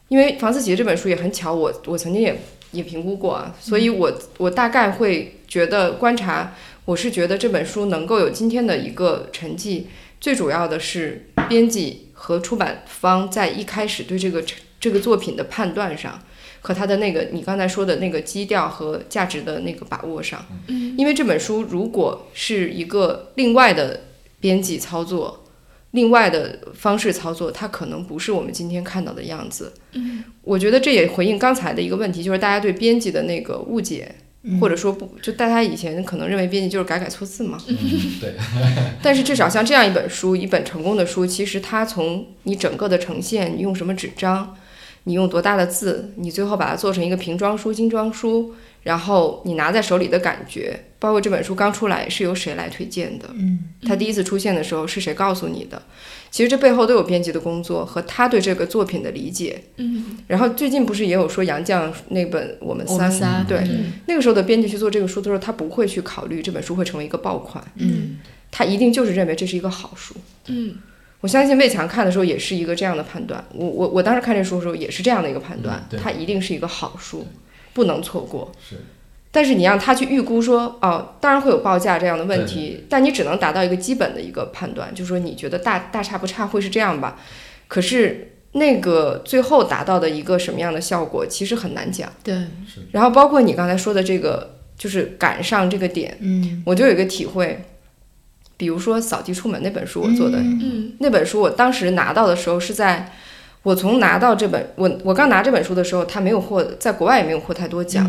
[0.08, 2.40] 因为房思琪这本书也很巧，我我曾经也
[2.72, 6.54] 也评估过啊，所以我我大概会觉得观察，
[6.86, 9.86] 我是觉得这本书能够有今天的一个成绩，
[10.18, 14.58] 最主要的是编辑和出版方在一开始对这个成。
[14.80, 16.18] 这个作品的判断上，
[16.62, 24.00] 和他的那个你刚才说的那个基调和价值的那个把握上，嗯，因为这本书如果是一个另外的
[24.40, 25.44] 编辑操作，
[25.90, 29.72] 另外的方式操作，它可能不是我们今天看到的样子。
[29.92, 34.14] 嗯，我觉得这也回应刚才的一个问题，就是大家对编辑的那个误解，
[34.60, 37.58] 或者说不，就大家以前可能认为编辑就是改改错字嘛。
[37.66, 37.76] 嗯，
[38.20, 38.34] 对。
[39.02, 44.56] 但是至少像这样一本书，一本成功的书，其实它从你整个的呈现，你用什么纸张。
[45.04, 46.12] 你用多大的字？
[46.16, 53.28] 你最后把它做成一个瓶装书、精装书，然后你拿在手里的感觉，包括这本书刚出来是由谁来推荐的？
[53.34, 55.82] 嗯，它第一次出现的时候是谁告诉你的？
[56.30, 59.64] 其实这背后都有编辑的工作和他对这个作品的理解。
[59.78, 63.10] 嗯，然后最近不是也有说杨绛那本《我们三》？
[63.48, 68.18] 对，嗯那个时候的编辑去做这个书的时候，他不会去考虑这本书会成为一个爆款，嗯，
[68.50, 70.14] 他一定就是认为这是一个好书。
[70.46, 70.76] 嗯。
[71.20, 73.44] 我相信魏强看的时候也是一个这样的判断。
[73.52, 77.26] 我我我当时看这书的时候也是这样的一个判断，它一定是一个好书，
[77.74, 78.50] 不能错过。
[78.66, 78.76] 是。
[79.32, 87.16] 但是你让他去预估说，哦，当然会有报价这样的问题，但你只能达到一个基本的一个判断，就是说你觉得大大差不差会是这样吧？
[87.68, 92.12] 可是那个最后达到的一个什么样的效果，其实很难讲。
[92.24, 92.34] 对。
[92.90, 97.62] 然后包括你刚才说的这个，就是赶上这个点，嗯，我就有一个体会。
[98.60, 103.10] 比如说《扫地出门》那本书，我做的，嗯，那本书我当时拿到的时候是在，
[103.62, 108.06] 我从拿到这本，我我刚拿这本书的时候，它没有获，在国外也没有获太多奖，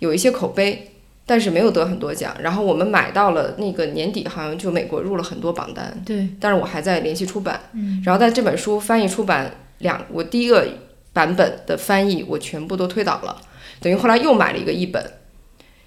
[0.00, 0.90] 有一些口碑，
[1.24, 2.34] 但是没有得很多奖。
[2.40, 6.26] 然后我们买到了那个年底，好像就美国入了很多榜单，对。
[6.40, 7.60] 但是我还在联系出版，
[8.04, 10.66] 然后在这本书翻译出版两，我第一个
[11.12, 13.36] 版本的翻译我全部都推倒了，
[13.80, 15.00] 等于后来又买了一个译本。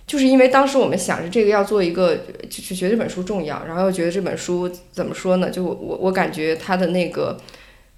[0.08, 2.15] 就是因为当时我们想着这个要做一个，
[2.50, 5.50] 就觉得这本书重要，然后又觉得这本书怎么说呢？
[5.50, 7.38] 就我我感觉它的那个，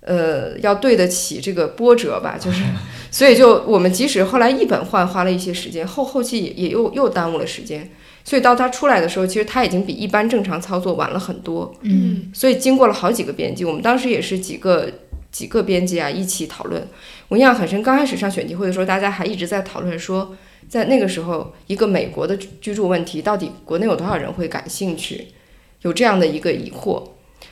[0.01, 2.63] 呃，要对得起这个波折吧，就是，
[3.11, 7.87] 所以就我们即使后来一本换花了一些时间，后后期也也又又耽误了时间，
[8.23, 11.71] 所以到它出来的时候，其实它已经比一般正常操作晚了很多。
[11.81, 14.89] 嗯，所以经过了好几个编辑，我们当时也是几个
[15.31, 16.87] 几个编辑啊一起讨论。
[17.27, 20.35] 我印象很深，刚开始上选题会的时候，大家还一直在讨论说。
[20.69, 25.27] 在那个时候，一个美国的居住问题，到底国内有多少人会感兴趣？
[25.81, 27.03] 有这样的一个疑惑。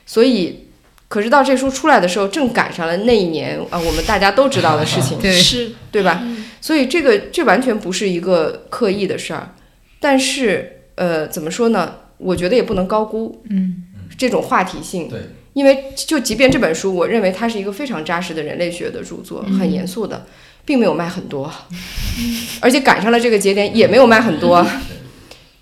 [0.06, 0.68] 所以，
[1.08, 6.24] 可是到这书出来的时候，正赶上了那一年啊，我们大家都知道的事情， 对，是对吧？
[6.62, 9.56] 所以这个这完全不是一个刻意的事儿。
[10.00, 11.96] 但是，呃，怎么说呢？
[12.18, 13.84] 我觉得也不能高估，嗯，
[14.18, 15.10] 这种话题性。
[15.10, 15.20] 对，
[15.54, 20.26] 因为就即便这本书，我认为它是一个非常扎实的人类学的著作，很严肃的。
[20.68, 21.50] 并没有卖很多，
[22.60, 24.68] 而且赶上了这个节点也没有卖很多。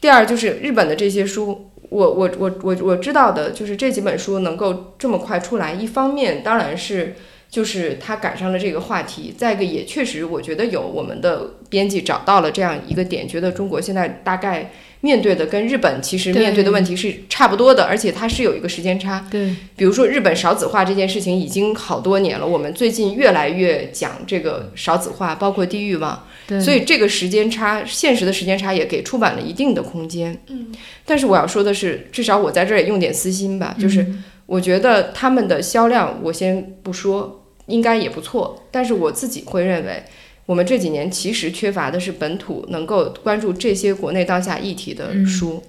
[0.01, 7.15] 第二就是日本的这些书，我我我我我知道的就是这几本书能够这么快出来，一方面当然是
[7.55, 19.25] 就是他赶上了这个话题，再一个也确实我觉得有我们的编辑找到了这样一个点，觉得中国现在大概面对的跟日本其实面对的问题是差不多的，而且它是有一个时间差。
[19.31, 26.27] 对，比如说日本少子化这件事情已经好多年了，我们最近越来越讲这个少子化，包括低欲望。
[26.45, 30.37] 对，所以这个时间差，现实的时间差也给出版了一定的空间。
[30.49, 30.73] 嗯，
[31.05, 34.05] 但是我要说的是，至少我在这儿也用点私心吧，就是
[34.45, 38.63] 我觉得他们的销量，我先不说，应该也不错。
[38.71, 40.03] 但是我自己会认为，
[40.45, 45.63] 我们这几年其实缺乏的是本土能够关注这些国内当下议题的书。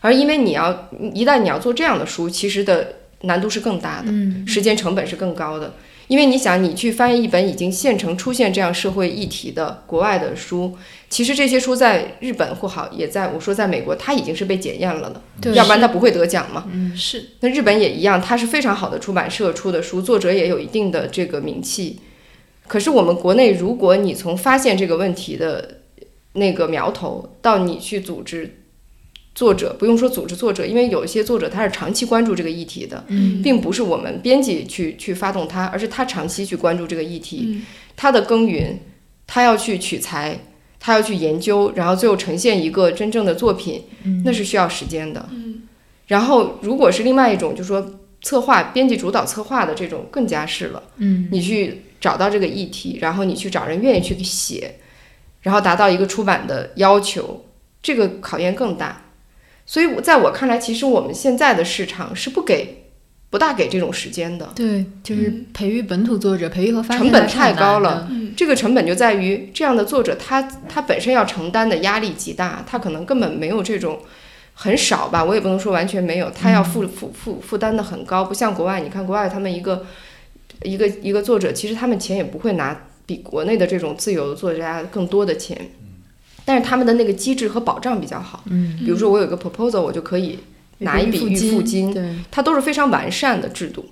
[0.00, 4.12] 而因为你要一旦你要做这样的书，其实的难度是更大的，
[4.46, 5.74] 时间成本是更高的。
[6.08, 10.76] 因为你想，你去翻译一本已经现成出现这样社会议题的国外的书，
[11.08, 16.64] 其实这些书在日本或好，也在我说在美国，它已经是被检验了的，要不然它不会得奖嘛。
[16.72, 22.00] 嗯，是，那日本也一样，它是非常好的出版社出的书，作者也有一定的这个名气。
[22.66, 25.80] 可是我们国内，如果你从发现这个问题的
[26.32, 28.57] 那个苗头到你去组织
[29.38, 38.76] 作者，不用说组织作者，因为有一些作者他是长期关注这个议题的，嗯并不是我们编辑去去发动他，而是他长期去关注这个议题，嗯他的耕耘，
[39.28, 40.40] 他要去取材，
[40.80, 43.84] 他要去研究，然后最后呈现一个真正的作品，
[44.24, 45.28] 那是需要时间的。
[45.30, 45.62] 嗯
[46.08, 50.82] 然后如果是另外一种，就说策划、编辑主导策划的这种，更加是了。
[50.96, 54.80] 嗯你去找到这个议题，然后你去找人愿意去写，
[55.42, 57.44] 然后达到一个出版的要求，
[57.80, 59.04] 这个考验更大。
[59.68, 62.84] 所以我在我看来，其实我们现在的市场是不给、
[63.28, 64.50] 不大给这种时间的。
[64.54, 68.32] 对，就是培育本土作者，培育和发展成本太高了嗯。
[68.34, 74.00] 这个成本就在于这样的作者他他本身要承担的压力极大，他可能根本没有这种
[74.54, 79.84] 很少吧，我也不能说完全没有，他要负负负负担的很高，不像国外，你看国外他们一个
[80.62, 85.70] 一个一个作者，其实他们钱也不会拿比国内的这种自由作家更多的钱，
[86.48, 90.38] 但是他们的那个机制和保障比较好，嗯，比如说我有一个 proposal，我就可以
[90.78, 93.84] 拿一笔预付金，对，它都是非常完善的制度，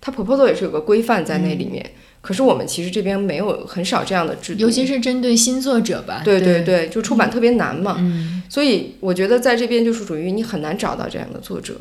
[0.00, 1.88] 它 proposal 也是有个规范在那里面。
[2.20, 6.22] 可是我们其实这边没有很少这样的制度，尤其是针对新作者吧。
[6.24, 11.80] 对对对对，就出版特别难嘛，嗯所以我觉得在这边就是属于你很难找到这样的作者，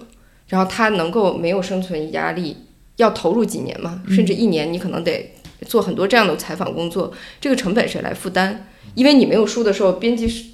[0.50, 2.56] 然后他能够没有生存压力，
[2.98, 5.34] 要投入几年嘛，甚至一年你可能得
[5.66, 7.12] 做很多这样的采访工作，
[7.42, 8.68] 这个成本谁来负担？
[8.96, 10.46] 因为你没有书的时候，编辑是。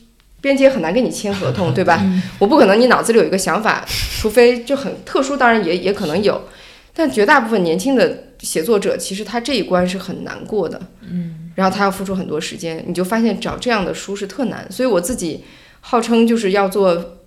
[0.41, 2.05] 编辑也很难跟你签合同， 对吧？
[2.37, 3.83] 我不可能你脑子里有一个想法，
[4.21, 6.39] 除非就很 特殊，当然也也可能有，
[6.93, 15.43] 但绝大部分年轻的写作者，其实他这一关是很难过的，嗯，然后他要付出很多时间，你就发现找这样的书是特难，所以我自己
[15.81, 17.17] 号称就是要做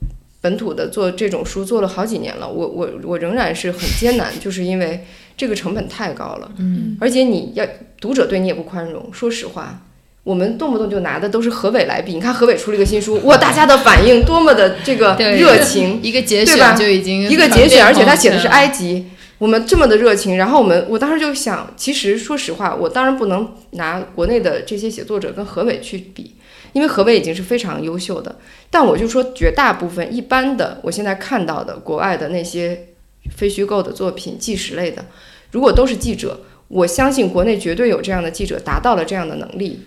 [0.40, 5.04] 本土的，做这种书做了好几年了，我我我仍然是很艰难，就是因为
[5.36, 7.66] 这个成本太高了，嗯，而且你要
[8.00, 9.82] 读者对你也不宽容，说实话。
[10.28, 19.06] 我们动不动就拿的都是河北来比，你看河北出了一个新书，哇，大家的反应多么的这个 热情， 一个节选就已经一个节选，而且他写的是埃及，
[19.38, 26.34] 我们这么的热情，然后我们我当时就想，其实说实话，我当然不能拿国内的这些写作者跟河北去比，
[26.74, 28.36] 因为河北已经是非常优秀的，
[28.70, 32.88] 但我就说绝大部分一般的，我现在看到的国外的那些
[33.34, 35.06] 非虚构的作品、纪实类的，
[35.52, 39.80] 如果都是记者，我相信国内绝对有这样的记者达到了这样的能力。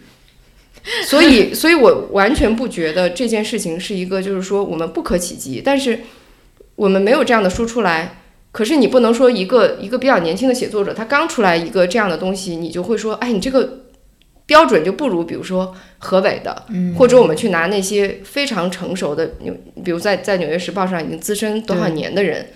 [1.06, 5.62] 所以，所以我完全不觉得这件事情是一个，就是说我们不可企及。
[5.64, 6.00] 但是
[6.76, 8.22] 我们没有这样的书出来，
[8.52, 13.84] 可是你不能说一个一个比较年轻的写作者，他刚出来一个这样的东西，你就会说，哎，你这个
[14.46, 16.66] 标准就不如，比如说河北的，
[16.98, 19.34] 或者我们去拿那些非常成熟的，
[19.84, 22.48] 比如在在《纽约时报》上已经资深多少年的人，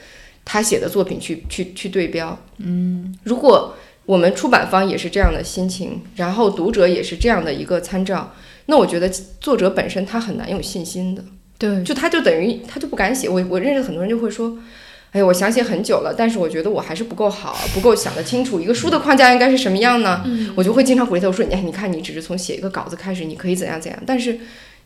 [0.43, 2.37] 他写的作品去去去对标。
[2.57, 3.75] 嗯，如果
[4.05, 8.33] 我们出版方也是这样的心情，然后读者也是这样的一个参照，
[8.67, 11.23] 那我觉得作者本身他很难有信心的。
[11.57, 13.29] 对，就他就等于他就不敢写。
[13.29, 14.57] 我我认识很多人就会说，
[15.11, 20.23] 哎呀，我想写很久了，但是我觉得我还是不够好，不够想得清楚一个书的框架应该是什么样呢？
[20.55, 24.37] 我就会经常鼓励他，我说，哎，你看你只是从写一个稿子开始，你可以怎样怎样，但是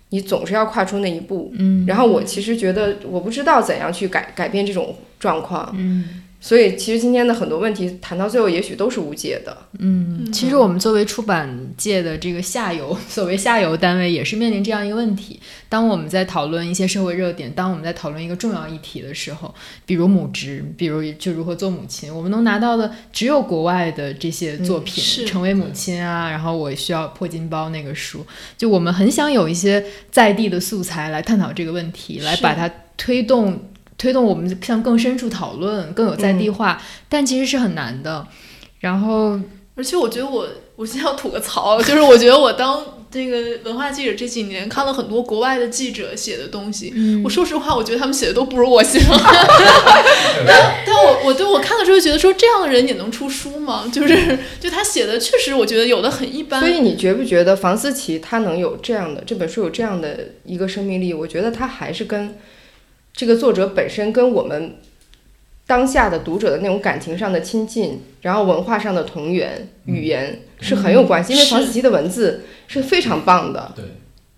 [0.10, 1.52] 你总是要跨出那一步。
[1.58, 5.74] 嗯，然后我其实觉得我不知道怎样去改改变这种状况。
[5.76, 6.19] 嗯。
[6.42, 9.58] 所以，其实今天的很多问题谈到最后，也许都是无解的。
[9.78, 15.38] 嗯，其实我们作为出版界的这个下游， 所谓下游单位，也是面临这样一个问题。
[15.68, 19.54] 当我们在讨论一些社会热点，当我们在讨论一个重要议题的时候，
[19.86, 28.26] 比如母职，比如就如何做母亲，我们能拿到的只有国外的这些作品，是成为母亲啊，然后我需要破金包那个书，
[28.58, 33.60] 就我们很想有一些在地的素材来探讨这个问题，来把它推动。
[34.00, 38.26] 推动我们向更深处讨论，更有在地化，嗯但其实是很难的。
[38.80, 39.40] 然后
[39.76, 49.00] 而且我觉得我，我现在要吐个槽， 就是我觉得我当这个文化记者这几年看了很多国外的记者写的东西，嗯我说实话，我觉得他们写的都不如我写。
[50.48, 53.90] 但 但我我对我看的时候觉得说，这样的人也能出书吗？
[53.92, 56.62] 就是就他写的确实，我觉得有的很一般。
[56.62, 61.14] 所以你觉不觉得房思琪他能有这样的这本书有这样的一个生命力？
[61.14, 62.36] 我觉得他还是跟
[63.14, 64.76] 这个作者本身跟我们
[65.68, 71.34] 当下的读者的那种感情上的亲近，然后文化上的同源、语言是很有关系。
[71.34, 71.52] 因为是。
[71.52, 73.86] 房思琪的文字是非常棒的，对，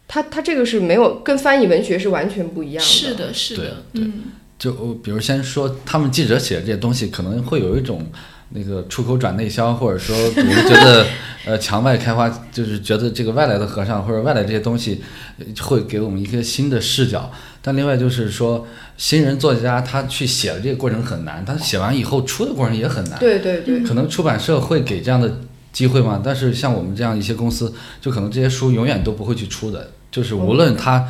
[0.08, 2.90] 他他这个是没有跟翻译文学是完全不一样的。
[2.90, 3.64] 是的，是的，
[3.94, 4.04] 对对。
[4.04, 4.24] 嗯，
[4.60, 8.06] 就比如先说，他们记者写的这些东西，可能会有一种
[8.54, 11.06] 那个出口转内销，或者说 我们觉得
[11.46, 15.02] 呃墙外开花，就是觉得这个外来的和尚或者外来这些东西
[15.40, 17.32] 呃会给我们一个新的视角。
[17.62, 18.66] 但另外就是说，
[18.98, 23.20] 新人作家他去写的这个过程很难，他写完以后出的过程也很难。
[23.20, 25.40] 对对对，可能出版社会给这样的
[25.72, 26.20] 机会嘛？
[26.24, 27.72] 但是像我们这样一些公司，
[28.02, 31.08] 就可能这些书永远都不会去出的，就是无论它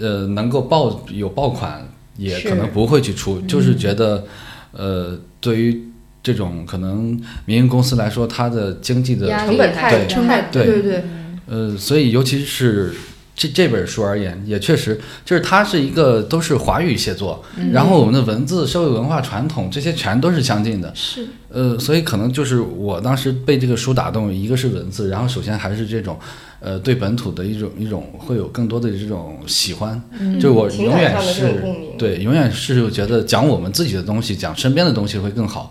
[0.00, 4.24] 呃能够爆有爆款，也可能不会去出，就是觉得
[4.72, 5.84] 呃对于
[6.24, 11.04] 这种可能民营公司来说，它的经济的成本太对太对对对，
[11.46, 12.94] 呃，所以尤其是
[13.36, 20.90] 这这本书而言，也确实就是它是一个都是华语写作，然后我们的文字、社会文化传统这些全都是相近的。
[20.94, 26.18] 是呃，所以可能就是我当时被这个书打动，一个是文字，然后首先还是这种，
[26.58, 30.02] 呃，对本土的一种一种会有更多的这种喜欢，
[30.40, 31.62] 就我永远是。
[31.96, 35.70] 对，永远是觉得讲我们自己的东西，讲身边的东西会更好。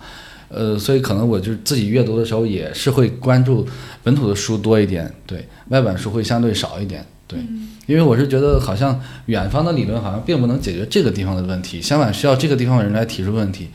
[0.54, 3.68] 呃，所以可能我就自己阅读的时候也是会关注
[4.04, 7.40] 本土的书多一点，对，外版书会相对少一点，对，
[7.86, 13.70] 因为我是觉得好像远方的理论好像并不能解决这个地方的问题，相反需要这个地方的人来提出问题。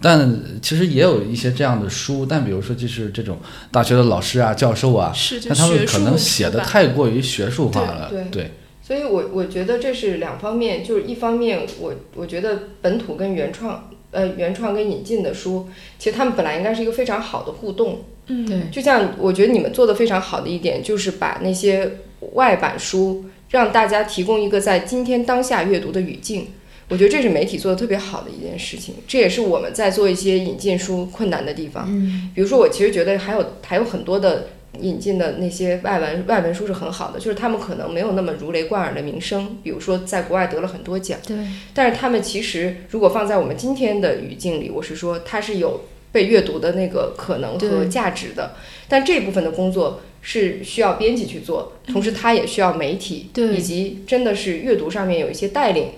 [0.00, 3.36] 但其实也有一些这样的书，但比如说就是这种
[3.72, 8.24] 大学的老师啊、教授啊，是，就但他们可能写的太过于学术化了，对。
[8.30, 8.50] 对。
[8.80, 18.00] 所以我我觉得这是两方面，就是一方面我我觉得本土跟原创，呃，原创跟引进的书，其实他们本来应该是一个非常好的互动。
[18.26, 21.90] 嗯，对，就像我觉得你们做的非常好的一点，就是把那些
[22.34, 26.48] 外版书让大家提供一个在今天当下阅读的语境。
[26.90, 31.84] 我觉得这是媒体做的特别好的一件事情，这也是我们在做一些引进书困难的地方。
[31.86, 34.48] 嗯比如说，我其实觉得还有还有很多的
[34.80, 41.36] 引进的那些外文外文书是很好的，就是他们可能没有那么如雷贯耳的名声，比如说在国外得了很多奖，对，
[41.74, 45.80] 但是他们其实如果放在我们今天的语境里，我是说它是有
[46.12, 48.52] 被阅读的那个可能和价值的，
[48.88, 53.56] 但这部分的工作是需要编辑去做，同时它也需要媒体对。
[53.56, 55.88] 以及真的是阅读上面有一些带领、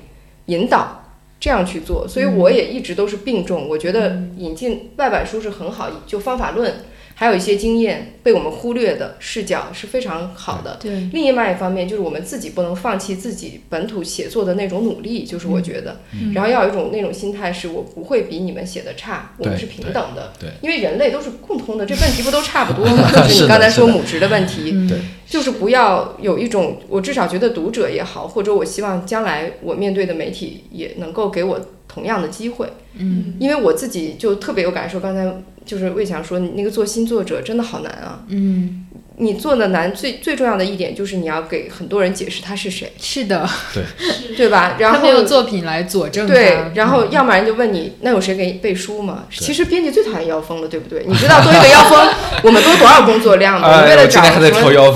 [0.46, 0.99] 引导。
[1.40, 3.66] 这样去做，所以我也一直都是并重。
[3.66, 6.84] 我觉得引进外版书是很好，就方法论，
[7.14, 10.78] 还有一些经验被我们忽略的视角是非常好的。
[10.80, 20.32] 对，另外一方面，就是我们自己不能放弃自己本土写作的那种努力，就是我觉得，嗯然后要有一种那种心态，是我不会比你们写的差，我们是平等的。
[20.38, 23.10] 对对因为人类都是共通的，这问题不都差不多吗？
[23.16, 24.74] 就是你刚才说母职的问题，
[25.30, 32.66] 就是不要有一种，我至少觉得读者也好，或者我希望将来我面对的媒体也能够给我同样的机会。
[32.94, 35.32] 嗯因为我自己就特别有感受，刚才
[35.64, 38.24] 就是魏强说，你那个做新作者真的好难啊。
[38.26, 38.86] 嗯，
[39.20, 43.84] 你做的难最最重要的一点就是你要给很多人解释他是谁，是的，对
[44.36, 44.76] 对吧？
[44.78, 49.24] 然后他没有作品来佐证对，然后嗯要不然就问你，那有谁给你背书吗？
[49.30, 51.04] 其实编辑最讨厌妖风了，对不对？
[51.08, 52.08] 你知道多一个妖风，
[52.44, 53.68] 我们多多少工作量吗？
[53.68, 54.50] 我们为了找什么？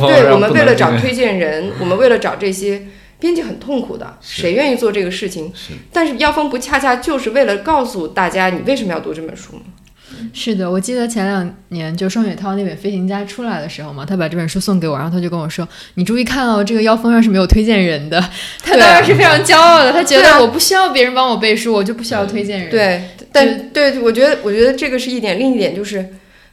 [0.09, 2.83] 对，我们为了找推荐人，我们为了找这些。
[3.20, 5.51] 编辑很痛苦的，谁愿意做这个事情？
[5.55, 9.62] 是但是妖风不恰恰就是为了告诉大家你为什么要读这本书吗？
[10.33, 18.21] 是的，我记得前两年就双雪涛那本《飞行家》出来的时候嘛，他把这本书送给我，然后他就跟我说：“你注意看哦，这个腰封上是没有推荐人的。
[18.62, 23.03] ”他当然是非常骄傲的，他觉得我不需要别人帮我背书，我就不需要推荐人。，对，
[23.33, 26.07] 但对，我觉得，我觉得这个是一点，另一点就是，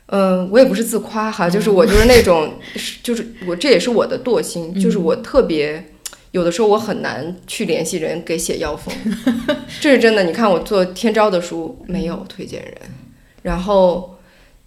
[0.07, 2.53] 嗯、我也不是自夸哈，就是我就是那种，
[3.03, 5.83] 就是我这也是我的惰性，就是我特别。
[6.31, 8.95] 有的时候我很难去联系人给写腰封，
[9.81, 10.23] 这是真的。
[10.23, 12.73] 你看我做天招的书没有推荐人，
[13.43, 14.17] 然后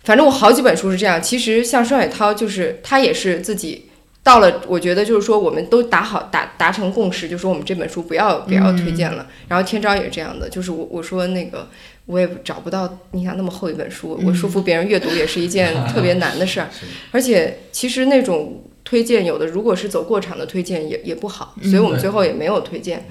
[0.02, 1.22] 反正我好几本书是这样。
[1.22, 3.86] 其实像双雪涛，就是他也是自己
[4.22, 9.26] 到了，我觉得就是说我们都打好达达成共识，就说我们这本书不要不要推荐了。
[9.48, 11.68] 然后天朝也是这样的，就是我我说那个
[12.06, 16.68] 我也找不到，你想那么厚一本书，我说服别人阅读也是一件特别难的事儿，
[17.12, 23.06] 而且其实那种推荐有的如果是走过场的推荐也也不好，所以我们最后也没有推荐。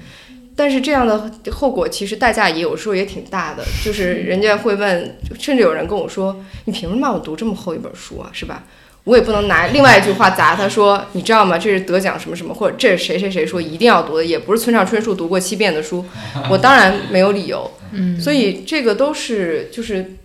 [0.56, 6.36] 但是这样的后果其实代价也有时候也挺大的， 就是人家会问，甚至有人跟我说
[6.66, 8.30] ：“你凭什么让我读这么厚一本书啊？
[8.32, 8.64] 是吧？”
[9.04, 11.58] 我也不能拿另外一句话砸他说：“你知道吗？
[11.58, 16.02] 这是得奖什么什么，或者这是谁谁谁说一定要读的，也不是村上春树读过七遍的书。
[16.48, 17.70] ”我当然没有理由。
[17.92, 20.16] 嗯，所以这个都是就是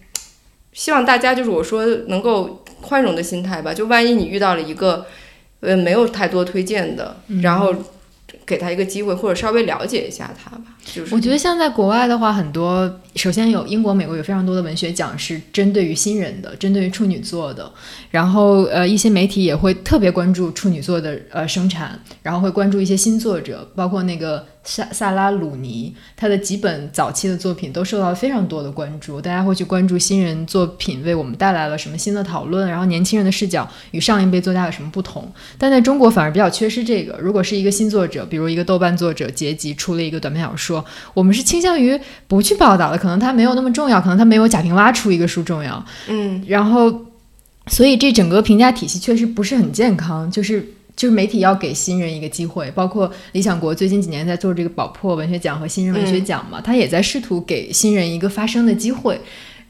[0.71, 3.73] 希望大家就是我说能够宽容的心态吧。
[3.73, 5.05] 就万一你遇到了一个
[5.59, 7.75] 呃没有太多推荐的，然后
[8.49, 10.63] 给他一个机会，或者稍微了解一下他吧。
[10.85, 17.71] 就是我觉得像在国外的话，很多首先有英国、美国有非常多的文学奖是针对于新人的，针对于处女座的。
[18.09, 35.31] 然后呃，一些媒体也会特别关注处女座的呃生产，然后会关注一些新作者，包括那个萨 萨拉鲁尼，他的几本早期的作品都受到了非常多的关注，大家会去关注新人作品为我们带来了什么新的讨论，然后年轻人的视角与上一辈作家有什么不同。
[35.59, 37.19] 但在中国反而比较缺失这个。
[37.19, 40.68] 如果是一个新作者，比如一个豆瓣作者结集出了一个短篇小说，
[41.13, 45.83] 我们是倾向于不去报道的，可能它没有那么重要，可能它没有贾平凹出一个书重要。
[46.07, 47.05] 嗯，然后，
[47.67, 59.19] 所以这整个评价体系确实不是很健康，就是就是媒体要给新人一个机会，包括理想国最近几年在做这个宝珀文学奖和新人文学奖嘛，他也在试图给新人一个发声的机会。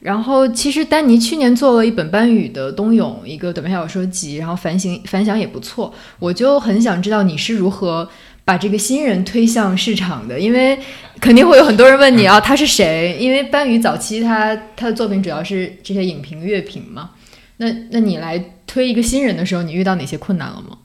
[0.02, 5.94] 然后，其实丹尼去年做了一本班宇的《冬泳》一个短篇小说集，然后反省反响也不错。
[6.20, 8.10] 我就很想知道你是如何
[8.50, 10.76] 把这个新人推向市场的，因为
[11.22, 13.16] 肯定会有很多人问你啊，他是谁？
[13.20, 17.12] 因为班宇早期他他的作品主要是这些影评乐评嘛。
[17.58, 20.80] 那那你来推一个新人的时候，你遇到哪些困难了吗？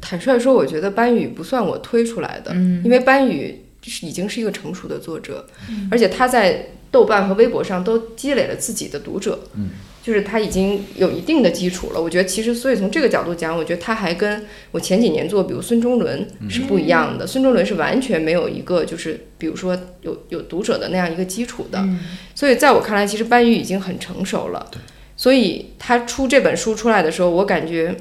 [0.00, 5.46] 坦率说，我觉得班宇不算我推出来的，嗯因为班宇是已经是一个成熟的作者，
[5.92, 9.68] 而且他在豆瓣和微博上都积累了自己的读者，嗯，
[10.08, 12.00] 就是他已经有一定的基础了。
[12.00, 17.26] 我觉得其实，所以从这个角度讲，我觉得他还跟我前几年做，比如孙中伦是不一样的。
[17.26, 22.00] 孙中伦是完全没有一个就是比如说有有读者的那样一个基础的，嗯
[22.34, 24.66] 所以在我看来，其实班宇已经很成熟了。
[24.72, 24.78] 对，
[25.14, 27.94] 所以他出这本书出来的时候，我感觉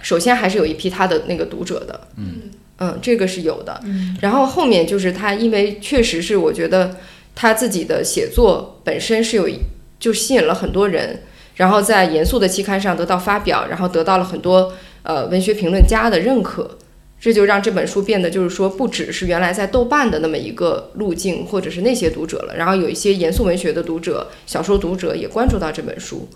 [0.00, 2.42] 首先还是有一批他的那个读者的，嗯
[2.78, 3.80] 嗯，这个是有的。
[3.82, 6.98] 嗯然后后面就是他，因为确实是我觉得
[7.34, 9.48] 他自己的写作本身是有
[9.98, 11.22] 就吸引了很多人，
[11.54, 14.72] 然后在严肃的期刊上得到发表，然后得到了很多
[15.02, 16.78] 呃文学评论家的认可。
[17.20, 26.28] 这就让这本书变得就是说，不只是原来在豆瓣的那么一个路径，或者是那些读者了，然后有一些严肃文学的读者、小说读者也关注到这本书。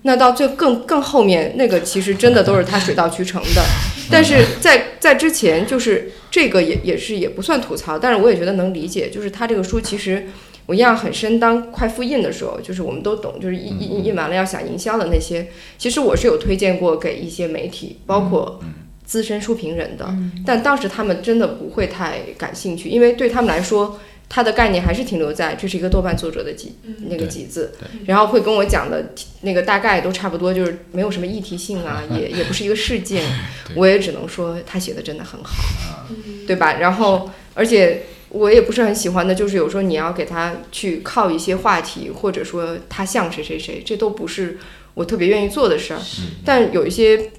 [0.00, 3.62] 那到最更更后面，那个其实真的都是他水到渠成的。
[4.10, 10.26] 但是在在之前，就是这个也也是也不算吐槽，但是我也觉得能理解，就是他这个书其实
[10.70, 11.40] 我印象很深。
[11.40, 18.60] 当快复印的时候，就是我们都懂，就是印印印完了要想营销的那些，其实我是有推荐过给一些媒体，包括
[19.04, 20.14] 资深书评人的，
[20.46, 23.98] 但当时他们真的不会太感兴趣，因为对他们来说。
[24.32, 27.72] 他的概念还是停留在这是一个豆瓣作者的几那个对几字，
[28.06, 29.10] 然后会跟我讲的
[29.40, 33.24] 那个大概都差不多，就是没有什么议题性啊， 也也不是一个事件，
[33.74, 36.06] 我也只能说他写的真的很好，
[36.46, 36.74] 对吧？
[36.74, 44.58] 然后而且我也不是很喜欢的，就是有时候你要给他去靠一些话题，或者说他像谁谁谁，这都不是
[44.94, 46.00] 我特别愿意做的事儿。
[46.44, 47.30] 但有一些，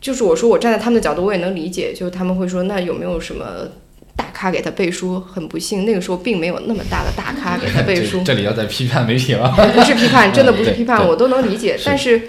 [0.00, 3.68] 就是我说我站在他们的角度，我也能理解，就他们会说，那有没有什么
[4.16, 5.20] 大咖给他背书？
[5.20, 8.34] 很不幸，那个时候并没有那么大的大咖给他背书 这。
[8.34, 9.52] 里要再批判媒体了。
[9.74, 11.78] 不是批判，真的不是批判，我都能理解。
[11.84, 12.22] 但是，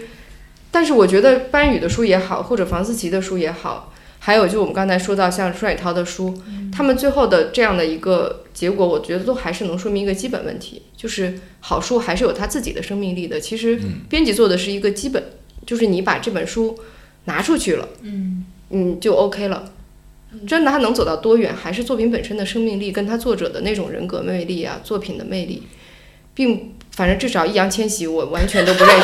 [0.71, 6.37] 但是我觉得班宇的书也好，或者房思琪的书也好，还有就我们刚才说到像舒海涛的书，
[6.71, 13.39] 他们最后的这样的一个结果，我觉得都还是能说明一个基本问题，就是好书还是有它自己的生命力的。
[13.39, 15.23] 其实嗯编辑做的是一个基本，
[15.65, 16.77] 就是你把这本书
[17.25, 19.73] 拿出去了，嗯嗯，就 OK 了。
[20.45, 25.63] 真的，它能走到多远，还是作品本身的生命力，跟他作者的那种人格魅力啊，作品的魅力，
[26.35, 29.01] 并反正至少易烊千玺，我完全都不认识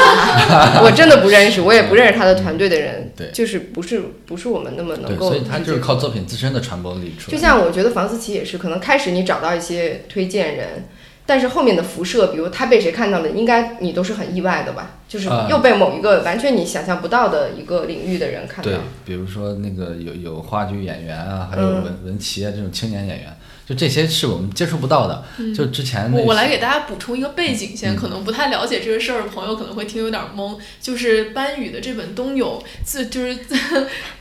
[0.49, 7.37] 他，我真的不认识，我也不认识他的团队的人，对就是不是不是我们那么能对，够所以他就是靠作品自身的传播力出来。
[7.37, 10.89] 就像我觉得房思琪也是，可能开始你找到一些推荐人，
[11.25, 14.97] 但是后面的辐射，比如他被谁看到了，应该你都是很意外的吧？
[15.07, 23.37] 就是啊又被某一个完全你想象不到的一个领域的人看到对。，比如说那个有有话剧演员啊，还有嗯文文琪啊这种青年演员，
[23.68, 25.24] 就这些是我们接触不到的。
[25.55, 30.57] 就之前我我来给大家补充一个背景先，嗯可能不太了解这个事儿的朋友可能会听有点懵。
[30.80, 33.38] 就是班宇的这本《冬泳》，自就是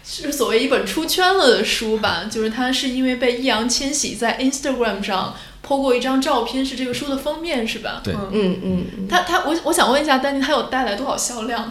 [0.02, 5.34] 是 所谓一本出圈了的书吧，就是他是因为被易烊千玺在 Instagram 上
[5.66, 8.00] po 过一张照片，是这个书的封面是吧？
[8.02, 8.60] 对嗯。
[8.62, 11.70] 嗯他他我我想问一下丹尼，他有带来多少销量？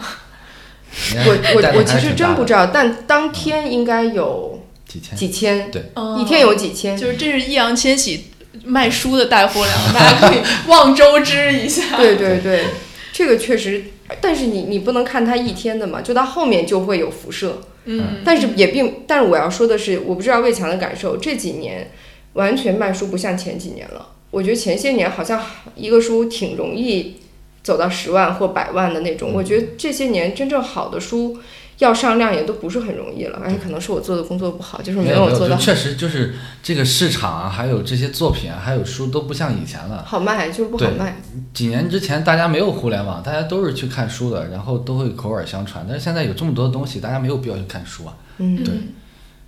[1.26, 4.53] 我我我其实真不知道，但当天应该有
[4.94, 6.96] 几千，几千，对，嗯一天有几千。
[6.96, 8.26] 就是这是易烊千玺
[8.64, 10.38] 卖书的带货量，大家可以
[10.68, 11.96] 望周知一下。
[11.96, 12.66] 对对对，
[13.12, 13.86] 这个确实，
[14.20, 17.62] 但是你你不能看他一天的嘛，就到后面就会有辐射。
[17.86, 21.90] 嗯，但是也并，但是我要说的是，我不知道魏强的感受，这几年
[22.34, 24.10] 完全卖书不像前几年了。
[24.30, 27.16] 我觉得前些年好像一个书挺容易
[27.64, 31.38] 走到十万或百万的那种，我觉得这些年真正好的书。
[31.78, 35.56] 要上量也都不是很容易了，而且可能是我做的工作不好，就是没有做到。
[35.56, 40.04] 确实就是这个市场啊，还有这些作品啊，还有书都不像以前了。
[40.06, 41.16] 好卖就是不好卖。
[41.52, 45.84] 几年之前大家没有互联网，大家都是去看书的，然后都会口耳相传。
[45.88, 48.14] 但是现在有这么多东西，大家没有必要去看书啊。
[48.38, 48.74] 嗯，对。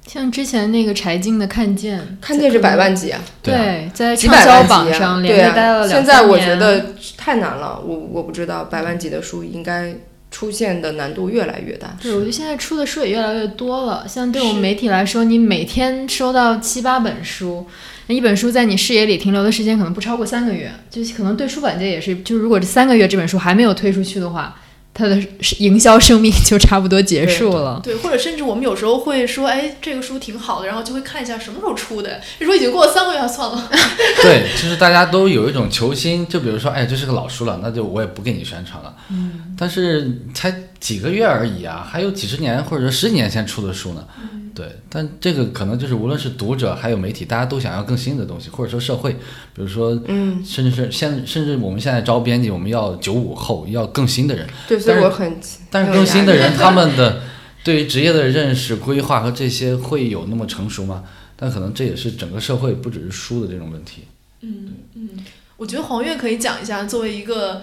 [0.07, 3.21] 像之前那个柴静的《看见》，看见是百万级啊。
[3.43, 9.95] 对，在畅销榜上连着待了两现在我觉得太难了，我我不知道百万级的书应该。
[10.31, 11.97] 出现的难度越来越大。
[12.03, 14.07] 对，我觉得现在出的书也越来越多了。
[14.09, 17.67] 像对我们媒体来说，你每天收到七八本书，
[18.09, 24.55] 那一本书在你视野里停留的时间可能不超过三个月，就可能对出版界也是，就是如果这三个月这本书还没有推出去的话。
[24.99, 25.23] 它的
[25.59, 27.79] 营销生命就差不多结束了。
[27.85, 32.19] 对，或者甚至我们有时候会说，哎，这个书挺好的，然后就会看一下什么时候出的。
[32.41, 33.71] 这书已经过了三个月，算了。
[34.23, 38.95] 对，就是大家都有一种求新，就比如说，哎，这是个老书了，那就我也不给你宣传了。
[39.11, 39.55] 嗯。
[39.59, 44.07] 但是才几个月而已啊，还有几十年或者十几年前出的书呢。
[44.55, 54.47] 对，但这个可能就是无论是读者还有媒体，大家都想要更新的东西，或者说社会，比如说，嗯，甚至是现甚至我们现在招编辑，我们要九五后，要更新的人。
[54.67, 55.37] 对，所以我很。
[55.71, 57.21] 但是更新的人，他们的
[57.63, 61.05] 对于职业的认识、规划和这些会有那么成熟吗？
[61.37, 64.05] 但可能这也是整个社会不只是书的这种问题。
[64.41, 65.11] 嗯嗯，
[65.59, 67.61] 我觉得黄月可以讲一下，作为一个。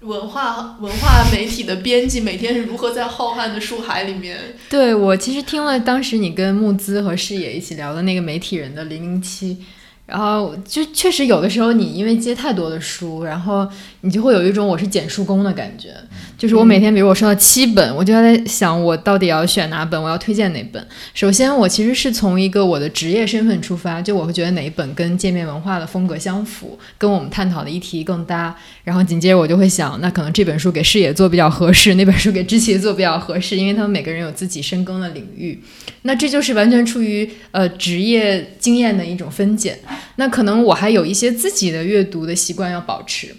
[0.00, 4.36] 文化文化媒体的编辑每天是如何在浩瀚的书海里面？
[4.68, 9.56] 对我其实听了当时你跟木资和视野一起聊的那个媒体人的零零七。
[10.04, 13.66] 然后就确实有的时候，你因为接太多的书，然后
[14.02, 15.92] 你就会有一种我是捡书工的感觉。
[16.38, 20.86] 就是我每天，比如我收到七本，我就在想，我到底要选哪本，我要推荐哪本。
[21.14, 28.54] 首先，我其实是从一个我的职业身份出发，就我会觉得哪一本跟界面文化的风格相符，跟我们探讨的议题更搭。
[28.84, 35.58] 然后紧接着我就会想，那可能这本书给视野做比较合适，那本书给知棋做比较合适，因为他们每个人有自己深耕的领域。
[36.02, 39.78] 那这就是完全出于呃职业经验的一种分拣。
[40.16, 43.34] 那可能我还有一些自己的阅读的习惯要保持，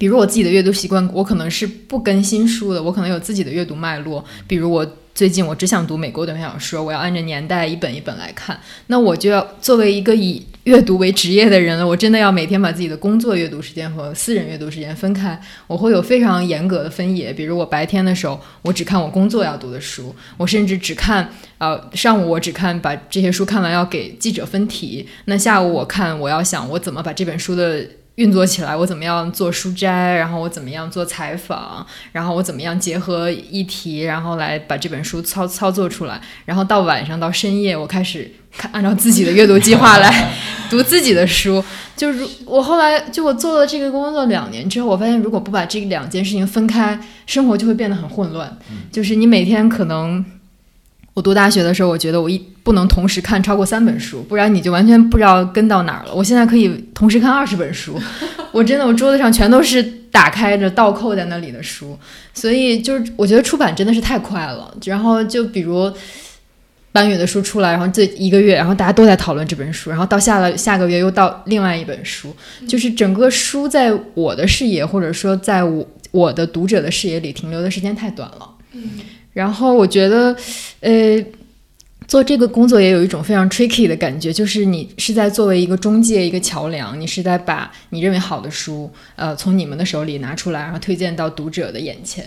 [0.00, 4.96] 比如我自己的阅读习惯，我可能是不更新书的，我可能有自己的阅读脉络，比如我。
[5.12, 8.58] 最近我只想读美国短篇小说，我要按照年代一本一本来看。
[8.86, 15.38] 那我就要作为一个以阅读为职业的人了，我真的要每天把自己的工作阅读时间和私人阅读时间分开。
[15.66, 21.28] 我会有非常严格的分野，比如我白天的时候，我只看我工作要读的书，我甚至只看
[21.58, 25.06] 呃上午我只看把这些书看完要给记者分题。
[25.26, 27.84] 那下午我看我要想我怎么把这本书的。
[28.20, 40.32] 运作起来，我怎么样做书摘，然后我怎么样做采访，然后我怎么样结合议题，然后来把这本书操操作出来，然后到晚上到深夜，我开始看按照自己的阅读计划来
[40.68, 41.64] 读自己的书。
[41.96, 48.54] 就是我后来就我做了这个工作两年之后，我发现如果不把这两件事情分开，生活就会变得很混乱。
[48.92, 50.22] 就是你每天可能。
[51.20, 56.14] 我读大学的时候，我觉得我一不能同时看超过三本书，不然你就完全不知道跟到哪儿了。
[56.14, 58.00] 我现在可以同时看二十本书，
[58.52, 61.98] 我真的我桌子上全都是打开着倒扣在那里的书，
[62.32, 64.74] 所以就是我觉得出版真的是太快了。
[64.86, 65.92] 然后就比如
[66.90, 72.34] 班宇的书出来，然后这一个月，然后大家都在讨论这本书，然后到下了下个月又到另外一本书，
[72.66, 78.48] 就是整个书在我的视野或者说在我我的读者的视野里停留的时间太短了。
[78.72, 78.92] 嗯。
[79.40, 80.36] 然后我觉得，
[80.80, 81.24] 呃，
[82.06, 92.24] 做这个工作也有一种非常 tricky 的感觉，就是你是在作为一个中介、一个桥梁，你是在把你认为好的书，呃，从你们的手里拿出来，然后推荐到读者的眼前。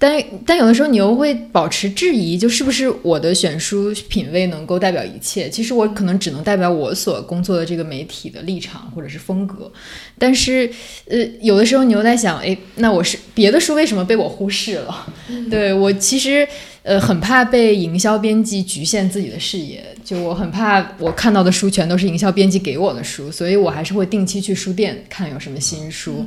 [0.00, 5.50] 但但有的时候你又会保持质疑，就是不是我的选书品味能够代表一切？
[5.50, 9.70] 其实我可能只能代表我所工作的这个媒体的立场或者是风格。
[10.18, 10.70] 但是，
[11.06, 15.12] 呃，有的时候你又在想，哎，那我是别的书为什么被我忽视了？
[15.50, 16.48] 对我其实。
[16.82, 26.24] 呃，很怕被营销编辑局限自己的视野，就我很怕我看到的书全都是营销编辑给我的书，所以我还是会定期去书店看有什么新书。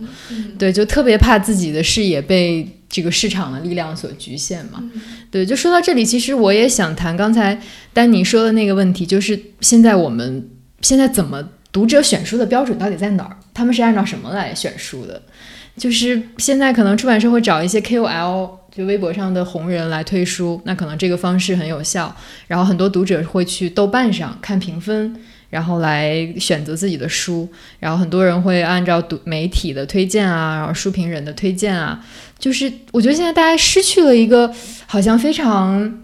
[0.59, 4.84] 对，就特别怕自己的视野被这个市场的力量所局限嘛。
[5.32, 7.60] 对，就说到这里，其实我也想谈刚才
[7.91, 10.48] 丹尼说的那个问题，就是现在我们
[10.82, 13.36] 现在怎么读者选书的标准到底在哪儿？
[13.52, 15.20] 他们是按照什么来选书的？
[15.76, 18.52] 就是现在可能出版社会找一些 KOL。
[18.76, 22.16] 就微博上的红人来推书，那可能这个方式很有效。
[22.48, 25.16] 然后很多读者会去豆瓣上看评分，
[25.54, 27.47] 然后来选择自己的书。
[27.80, 32.04] 然后很多人会按照读媒体的推荐啊，然后书评人的推荐啊，
[32.39, 34.51] 就是我觉得现在大家失去了一个
[34.88, 35.99] 好像非常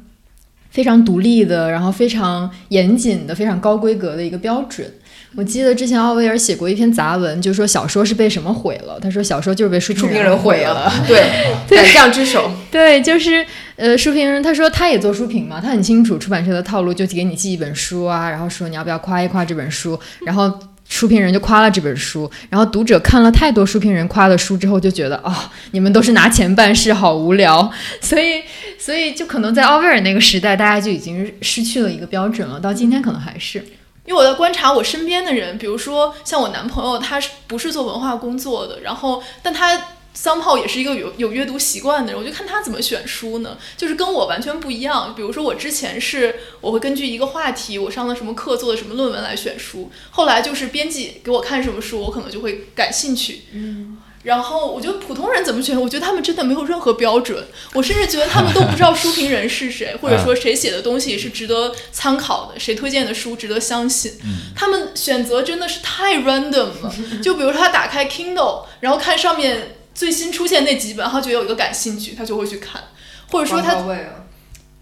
[0.69, 4.87] 非常独立的，然后非常严谨的、非常高规格的一个标准。
[5.35, 8.99] 我记得之前奥威尔写过一篇杂文，就说小说是被什么毁了？
[8.99, 10.91] 他说小说就是被书评人毁了。
[11.07, 12.51] 对，胆将之手。
[12.71, 20.51] 对，就是呃，书评人他说他也做书评嘛，他很清楚出版社的套路，就给你寄一本书啊，然后说你要不要夸一夸这本书，然后
[20.89, 25.31] 书评人就夸了这本书，然后读者看了太多书评人夸的书之后，就觉得哦，
[25.71, 27.71] 你们都是拿钱办事，好无聊。
[28.01, 28.41] 所以，
[28.79, 33.63] 所以就可能在奥威尔那个时代，大家就已经失去了一个标准了，到今天可能还是。
[34.09, 38.79] 因为我在观察我身边的人，比如说像我男朋友，他是不是做文化工作的？
[38.79, 39.79] 然后，但他
[40.15, 43.55] 桑炮也是一个有有阅读习惯的人，我就看他怎么选书呢？
[43.77, 45.13] 就是跟我完全不一样。
[45.15, 49.91] 比如说我之前是我会根据一个话题，我上了什么课，做的什么论文来选书。
[50.09, 53.43] 后来就是编辑给我看什么书，我可能就会感兴趣。
[53.53, 53.99] 嗯。
[54.23, 55.79] 然后我觉得普通人怎么选？
[55.79, 57.47] 我觉得他们真的没有任何标准。
[57.73, 64.11] 我甚至觉得他们都不知道书评人是谁，或者说谁写的东西是值得参考的，谁推荐的书值得相信。
[64.55, 66.93] 他们选择真的是太 random 了。
[67.23, 72.83] 就比如说他打开 Kindle，然后看上面最新出现那几本，他觉得有一个感兴趣，他就会去看。
[73.31, 73.75] 或者说他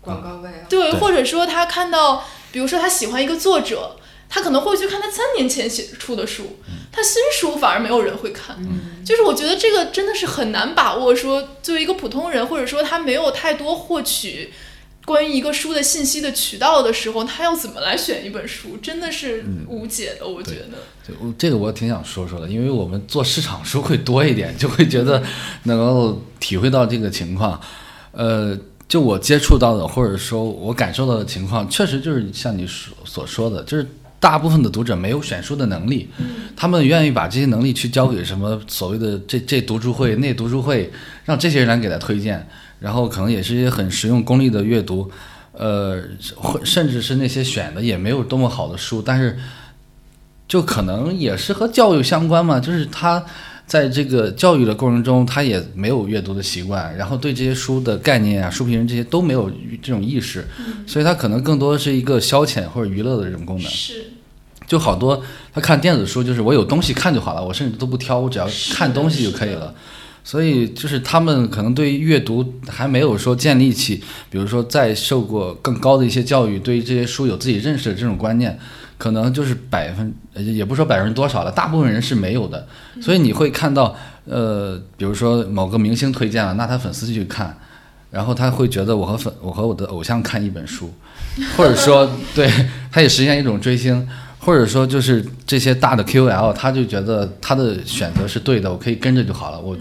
[0.02, 3.98] 广告位啊，对，或者说他看到，比如说他喜欢一个作者。
[4.30, 6.58] 他可能会去看他三年前写出的书，
[6.92, 8.58] 他新书反而没有人会看。
[9.06, 11.16] 就是我觉得这个真的是很难把握。
[11.16, 14.52] 说作为一个普通人，或者说他没有太多获取
[15.06, 20.28] 关于一个书的信息的渠道的时候，他要怎么来选一本书，真的是无解的。
[20.28, 25.24] 我觉得，就，这个我挺想说说的，因为我们做市场书会多一点，就会觉得
[25.64, 27.60] 能够体会到这个情况。
[28.12, 28.58] 呃，
[28.90, 33.88] 就我接触到的，或者说我感受到的情况，确实就是像你所所说的，就是。
[34.20, 36.10] 大部分的读者没有选书的能力，
[36.56, 40.92] 他们愿意把这些能力去交给什么所谓的这这读书会那读书会，
[41.26, 42.48] 让这些人来给他推荐，
[42.80, 45.12] 然后可能也是一些很实用功利的阅读，
[45.52, 46.02] 呃，
[46.64, 49.38] 甚至是那些选的也没有多么好的书，但是
[50.48, 53.24] 就可能也是和教育相关嘛，就是他。
[53.68, 59.52] 在这个教育的过程中，他也没有阅读的习惯，然后对这些书的概念啊、书评人这些都没有
[59.84, 60.48] 这种意识，
[60.88, 63.70] 所以他可能更多的是一个消遣或者娱乐的这种功能。
[63.70, 64.06] 是，
[64.66, 65.22] 就好多
[65.54, 69.76] 他看电子书，就是我有东西看就好了，我甚至都不挑，我只要看东西就可以了。
[70.24, 78.58] 所以就是他们可能对于阅读还没有说建立起，比如说在受过更高的一些教育，对于这些书有自己认识的这种观念。
[78.98, 82.68] 可能就是百分，也不说百分之多少了，大部分人是没有的。
[83.02, 83.96] 所以你会看到，
[84.26, 87.56] 呃，比如说某个明星推荐了，那他粉丝去看，
[88.10, 90.92] 然后他会觉得我和粉，我和我的偶像看一本书，
[91.56, 92.52] 或者说，对，
[92.92, 94.08] 他也实现一种追星，
[94.40, 99.60] 或者说就是这些大的 QL，他就觉得他的选择是对的，我可以跟着就好了。
[99.60, 99.78] 我，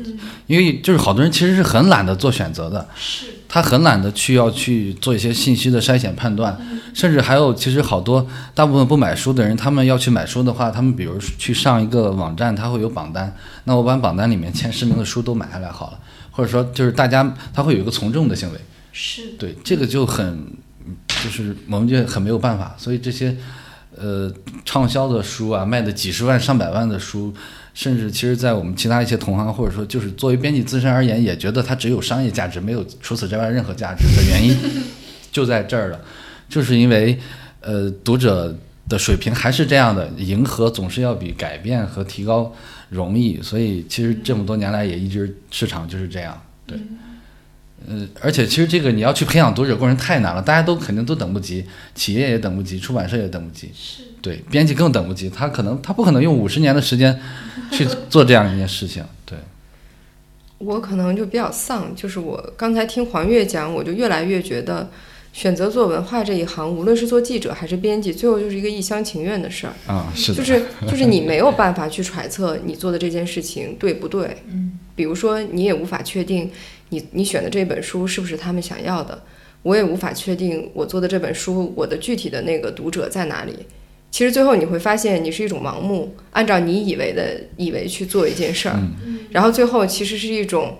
[0.46, 2.86] 因为就是好多人其实是很懒得做选择的。
[2.94, 3.26] 是。
[3.48, 6.56] 他很懒得去要去做一些信息的筛选判断，
[6.92, 13.34] 甚至还有其实好多大部分不买书的人，他们要去买书的话，他们比如去上一个网站，他会有榜单，
[13.64, 15.98] 那我把榜单里面前十名的书都买下来好了，
[16.30, 18.58] 或者说就是大家他会有一个从众的行为，
[18.92, 20.52] 是对这个就很
[21.22, 23.36] 就是我们就很没有办法，所以这些
[23.96, 24.32] 呃
[24.64, 27.32] 畅销的书啊，卖的几十万上百万的书。
[27.76, 34.56] 甚至其实，在我们其他一些同行，或者说就是作为编辑自身而言，也觉得它只有商业价值，没有除此之外任何价值的原因，
[35.30, 36.00] 就在这儿了，
[36.48, 37.18] 就是因为，
[37.60, 38.56] 呃，读者
[38.88, 42.50] 的水平还是这样的，迎合总是要比改变和提高
[42.88, 46.78] 容易，所以其实这么多年来也一直市场就是这样，对，
[47.88, 51.64] 呃，而且其实这个你要去培养读者过程太难了，大家都肯定都等不及，
[51.94, 54.02] 企业也等不及，出版社也等不及，是。
[54.20, 57.16] 对，编辑更等不及，他可能他不可能用五十年的时间
[57.70, 59.04] 去做这样一件事情。
[59.24, 59.38] 对，
[60.58, 64.90] 我可能就比较丧，就是我刚才听黄月讲，我就越来越觉得，
[65.32, 76.50] 选择做文化这一行，无论是做记者还是编辑，最后就是一个一厢情愿的事儿啊，是的，就是就是你没有办法去揣测你做的这件事情对不对，嗯，比如说你也无法确定
[76.90, 79.22] 你你选的这本书是不是他们想要的，
[79.62, 83.54] 我也无法确定我做的这本书我的具体的那个读者在哪里。
[84.10, 88.78] 其实最后你会发现，你是一种盲目，按照你以为的以为去做一件事儿，
[89.30, 90.78] 然后最后其实是一种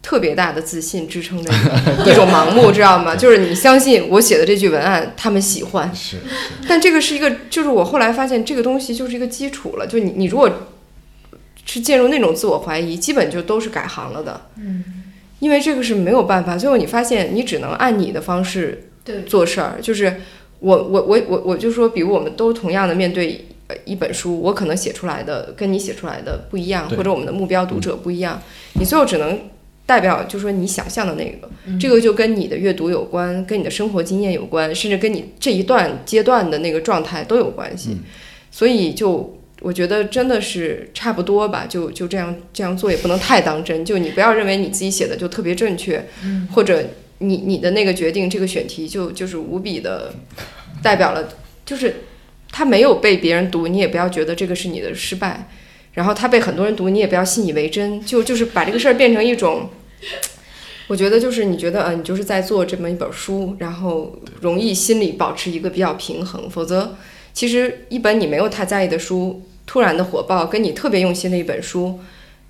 [0.00, 1.52] 特别大的自信支撑的
[2.06, 3.14] 一种盲目，知道吗？
[3.14, 6.16] 就是你相信我写的这句文案他们喜欢，是，
[6.66, 10.50] 但这个是一个，就是我后来发现这个东西就是一个基础了，就你你如果
[11.66, 15.01] 是进入那种自我怀疑，基本就都是改行了的，嗯，
[15.42, 18.88] 因为这个是没有办法，最后你发现你只能按你的方式
[19.26, 20.14] 做事儿，就是。
[20.62, 28.40] 我我我我我就说，比如我们都同样的面对呃一本书，我可能写出来的跟你写出来的不一样，或者我们的目标读者不一样，
[28.74, 29.36] 你最后只能
[29.84, 37.96] 代表就说你想象的那个，这个就跟你的阅读有关，跟你的生活经验有关，甚至跟你这一段阶段的那个状态都有关系。
[38.52, 46.04] 所以就我觉得真的是差不多吧，就就这样这样做也不能太当真，就你不要认为你自己写的就特别正确，
[46.52, 46.84] 或者
[47.18, 50.12] 你你的那个决定这个选题就就是无比的
[50.82, 51.28] 代表了，
[51.64, 51.94] 就是
[52.50, 55.48] 他没有被别人读，你也不要觉得这个是你的失败。
[55.94, 59.68] 然后他被很多人读，你也不要信以为真，就就是把这个事儿变成一种，
[60.86, 66.96] 我觉得就是你觉得，嗯、你就是在做这么一本书，然后容易心里保持一个比较平衡，否则
[67.34, 71.98] 其实一本你没有太在意的书，突然的火爆，跟你特别用心的一本书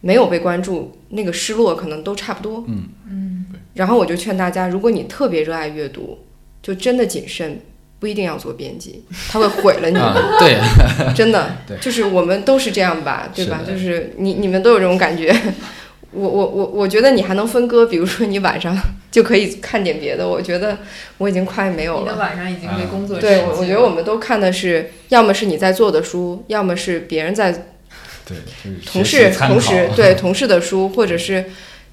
[0.00, 2.64] 没有被关注，那个失落可能都差不多。
[2.68, 3.46] 嗯嗯。
[3.74, 6.18] 然后我就劝大家，如果你特别热爱阅读，
[6.62, 7.60] 就真的谨慎，
[7.98, 9.96] 不一定要做编辑， 他会毁了你。
[9.96, 10.58] 啊，对，
[11.14, 13.60] 真的， 就是我们都是这样吧，对吧？
[13.64, 15.34] 是就是你你们都有这种感觉。
[16.10, 18.76] 我我我我觉得你还能分割，比如说你晚上
[19.12, 20.28] 就可以看点别的。
[20.28, 20.78] 我觉得
[21.18, 22.18] 我已经快没有你的了。
[22.18, 27.52] 晚上已经被工作对，我我觉得我们都看的是，要么是你在做的书，要么是别人在
[28.26, 28.36] 对，
[28.86, 31.44] 同事同时对 同事的书，或者是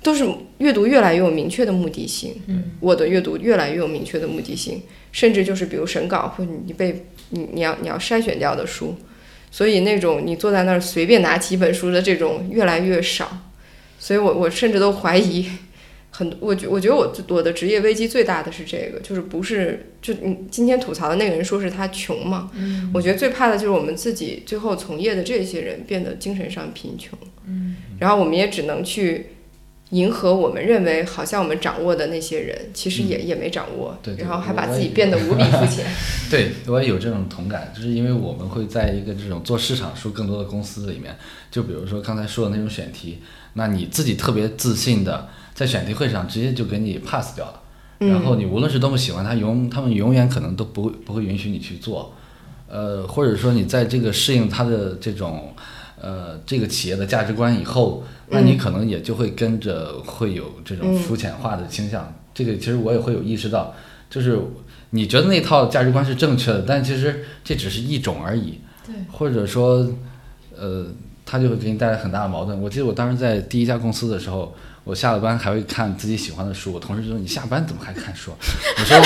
[0.01, 0.25] 都是
[0.59, 2.41] 阅读越来越有明确的目的性。
[2.47, 8.95] 嗯，我的阅读越来越有明确的目的性，甚至就是比如审稿或者你被你你要你要筛选掉的书，
[9.51, 13.29] 所以那种你坐在那儿随便拿起一本书的这种越来越少。
[13.99, 15.45] 所以我我甚至都怀疑。
[16.19, 27.17] 很，我觉我觉得我我的职业危机最大的是这个，就是不是就你今天吐槽的那个人说是他穷嘛，嗯我觉得最怕的就是我们自己最后从业的这些人变得精神上贫穷，
[27.47, 29.27] 嗯，然后我们也只能去
[29.91, 35.85] 迎合我们认为好像我们掌握的那些人，其实也、也没掌握，对对然后还把自己变得无比肤浅，
[36.29, 41.15] 对，我也有这种同感，就是因为我们会在一个这种做市场书更多的公司里面，
[41.49, 43.19] 就比如说刚才说的那种选题，
[43.53, 45.29] 那你自己特别自信的
[45.59, 47.59] 在选题会上直接就给你 pass 掉了，
[47.97, 52.13] 然后你无论是多么喜欢他，永他们永远可能都不会不会允许你去做，
[52.69, 55.53] 呃，或者说你在这个适应他的这种
[56.01, 62.13] 呃这个企业的价值观以后，那你可能也就会跟着会有这种肤浅化的倾向。
[62.33, 63.75] 这个其实我也会有意识到，
[64.09, 64.39] 就是
[64.91, 68.59] 你觉得那套价值观是正确的，但其实这只是一种而已。
[68.87, 69.85] 对，或者说，
[70.57, 70.85] 呃，
[71.25, 72.61] 他就会给你带来很大的矛盾。
[72.61, 78.31] 我记得我当时在第一家公司的时候，我下了班还会看自己喜欢的书，我同事就说：“你下班怎么还看书？”
[78.77, 78.99] 我说：“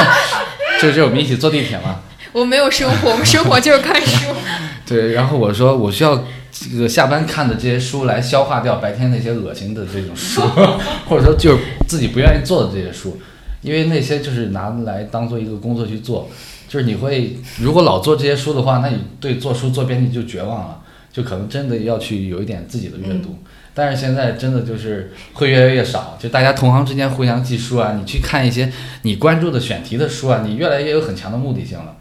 [0.80, 2.00] 就就我们一起坐地铁嘛。”
[2.32, 4.34] 我没有生活，我们生活就是看书。
[4.86, 10.40] 对，然后我说我需要这个下班看的这些书来消化掉白天那些恶心的这种书，
[11.06, 13.20] 或者说就是自己不愿意做的这些书，
[13.62, 16.28] 因为那些就是拿来当做一个工作去做，
[16.68, 20.80] 就是你会如果老做这些书的话，那你对做书做编辑就绝望了，
[21.12, 23.38] 就可能真的要去有一点自己的阅读。
[23.74, 28.72] 但是现在真的就是会越来越少，就大家同行之间互相寄书啊，你去看一些
[29.02, 31.96] 你关注的选题的书啊，你越来越有很强的目的性了。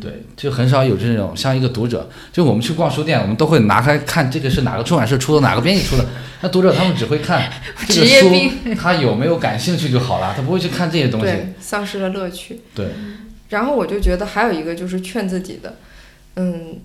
[0.00, 6.06] 对，就很少有这种像一个读者，就我们去逛书店，我们都会拿开看这个是哪个出版社出的，哪个编辑出的。
[6.40, 7.52] 那读者他们只会看
[7.86, 11.26] 这个书病， 他有没有感兴趣就好了，他不会去看这些东西。
[11.26, 12.62] 对，丧失了乐趣。
[12.74, 12.86] 对，
[13.50, 15.76] 然后我就觉得还有一个就是劝自己的，
[16.36, 16.78] 嗯，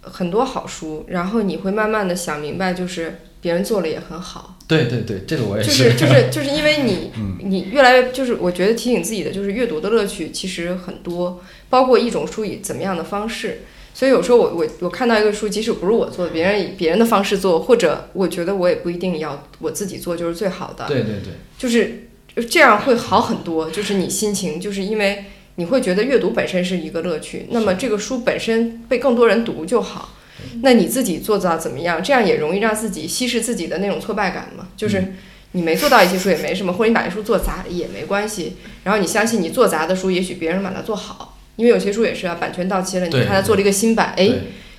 [0.00, 5.96] 很多好书，然后你会慢慢的想明白，就是别人做了也很好，对对对，这个我也就是是。
[5.96, 13.62] 就是就是因为你 嗯你越来越就是我觉得提醒自己的就是阅读的乐趣其实很多，包括一种书以怎么样的方式。
[13.94, 22.08] 所以有时候我我我看到一个书，即使不是我做的，别人以别人的方式做，或者我觉得我也不一定要我自己做就是最好的，对对对，就是
[22.46, 23.70] 这样会好很多。
[23.70, 25.24] 就是你心情，就是因为
[25.54, 30.10] 你会觉得阅读本身是一个乐趣，那么这个书本身被更多人读就好。
[30.62, 32.02] 那你自己做到怎么样？
[32.02, 34.68] 这样也容易让自己稀释自己的那种挫败感嘛。
[34.76, 35.14] 就是
[35.52, 38.56] 你没做到一些书也没什么，或者你把这书做砸也没关系。
[38.84, 44.30] 然后你相信你做砸的书，也许别人把它做好，因为有些书也是啊，版权到期了，你对看他做了一个新版，哎，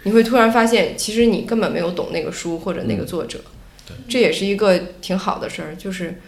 [0.04, 3.40] 你会突然发现，其实你根本没有懂那个书或者那个作者，
[3.88, 6.20] 对这也是一个挺好的事儿，就是。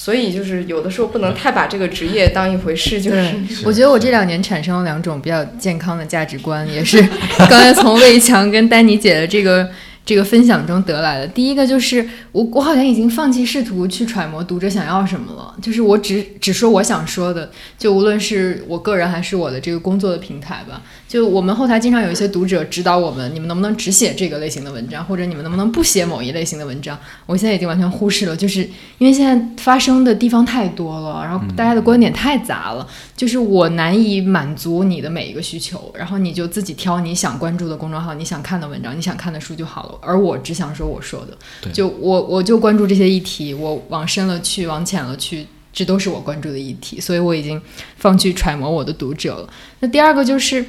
[0.00, 7.02] 所以就是有的时候不能太把这个职业当一回事，就是是 我觉得我这两年产生了两种比较健康的价值观，也是
[7.50, 9.68] 刚才从魏强跟丹妮姐的这个
[10.06, 11.26] 这个分享中得来的。
[11.26, 20.80] 第一个就是我，我好像已经放弃试图去揣摩读者想要什么了，就是我只只说我想说的，就无论是我个人还是我的这个工作的平台吧。
[21.08, 26.98] 就我们后台经常有一些读者指导我们，你们能不能只写这个类型的文章，或者你们能不能不写某一类型的文章？
[27.24, 28.60] 我现在已经完全忽视了，就是
[28.98, 32.86] 因为现在发生的地方太多了，然后大家的观点太杂了，
[33.16, 39.98] 就是我难以满足你的每一个需求，然后你就自己挑你想关注的公众号、你想看的文章、你想看的书就好了。
[40.02, 47.58] 而我只想说我说的，就我我就关注这些议题，我往深了去，往浅了去，这都是我关注的议题，所以我已经
[47.96, 49.48] 放弃揣摩我的读者了。
[49.80, 50.62] 那第二个就是。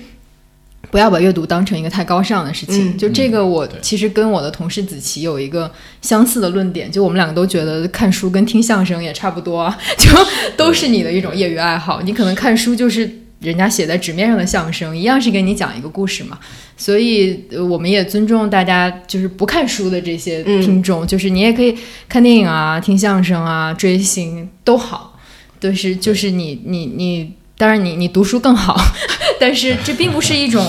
[0.92, 2.98] 不要把阅读当成一个太高尚的事情。
[2.98, 5.72] 就这个，我其实跟我的同事子琪有一个
[6.02, 10.10] 相似的论点，就我们两个都觉得看书跟听相声也差不多， 就
[10.58, 12.02] 都是你的一种业余爱好。
[12.02, 13.10] 你可能看书就是
[13.40, 16.38] 人家写在纸面上的相声，一样是给你讲一个故事嘛。
[16.76, 21.78] 所以我们也尊重大家，就是不看书的这些听众，就是你也可以
[22.08, 25.20] 看电影啊、听相声啊、追星都好，
[25.60, 27.34] 都是就是你你你。
[27.60, 28.80] 当然，你你读书更好，
[29.38, 30.66] 但是这并不是一种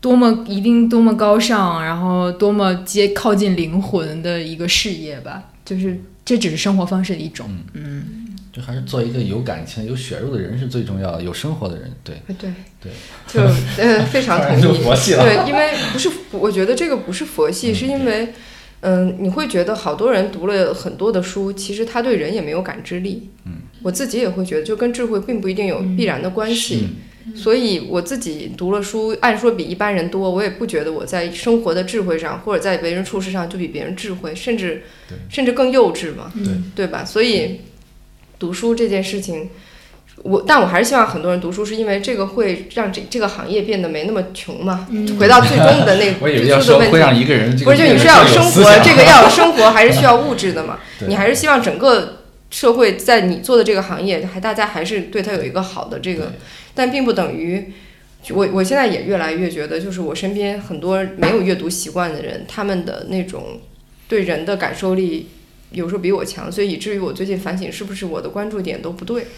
[0.00, 5.42] 多么一定多么高尚，然后多么接靠近灵魂的一个事业吧。
[5.66, 8.04] 就是这只是生活方式的一种，嗯，
[8.50, 11.92] 就还是做一个有感情、有血肉的人是最重要的，有生活的人。
[12.02, 12.50] 对对
[12.82, 12.92] 对，
[13.28, 13.42] 就
[13.82, 14.78] 呃非常同意。
[15.12, 18.32] 对，因为不是，我觉得这个不是佛系，是因为
[18.84, 23.30] 嗯，你会觉得好多人读了很多的书，其实他对人也没有感知力。
[23.46, 23.52] 嗯。
[23.82, 26.88] 我自己也会觉得，就跟智慧并不一定有必然的关系，
[27.34, 34.84] 所以我自己读了书，按说比一般人多，我也不觉得我在生活的智慧上或者在为人处事上就比别人智慧，甚至
[35.28, 37.04] 甚至更幼稚嘛，对对吧？
[37.04, 37.60] 所以
[38.38, 39.50] 读书这件事情，
[40.22, 44.86] 我但我还是希望很多人读书，是因为这个会让这这个行业变得没那么穷嘛。
[45.18, 50.78] 回到最终的那 我以为要说会让一个人不是就你是要有生活，这个要有 生活还是需要物质的嘛？
[51.08, 52.20] 你还是希望整个。
[52.50, 56.30] 社会在你做的这个行业，还大家还是对他有一个好的这个，
[56.72, 57.72] 但并不等于
[58.30, 63.60] 我我现在也越来越觉得，就是我身边很多没有阅读习惯的人，他们的那种
[64.06, 65.30] 对人的感受力。
[65.74, 69.26] 有时候比我强，所以以至于我最近反省，是不是我的关注点都不对？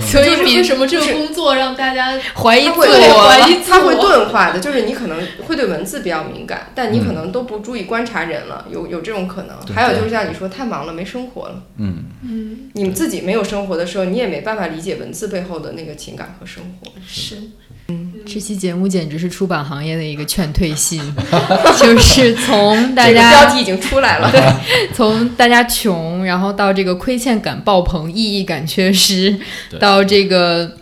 [0.00, 3.28] 所以为什么这个工作让大家怀疑自我？
[3.28, 9.56] 怀疑它会钝化的，就是你可能会对文字比较敏感，但你可能都不注意观察人了，有有这种可能。
[9.74, 11.62] 还有就是像你说，太忙了，没生活了。
[11.78, 16.90] 嗯嗯，你们自己没有生活的时候，你也没办法理解文字背后的那个情感和生活。
[17.06, 17.36] 是。
[17.88, 21.02] 嗯，这期节目简直是出版行业的一个劝退信，
[21.78, 24.40] 就是从大家标题已经出来了，对，
[24.94, 29.38] 从大家穷，然后到这个亏欠感爆棚、意义感缺失，
[29.78, 30.78] 到这个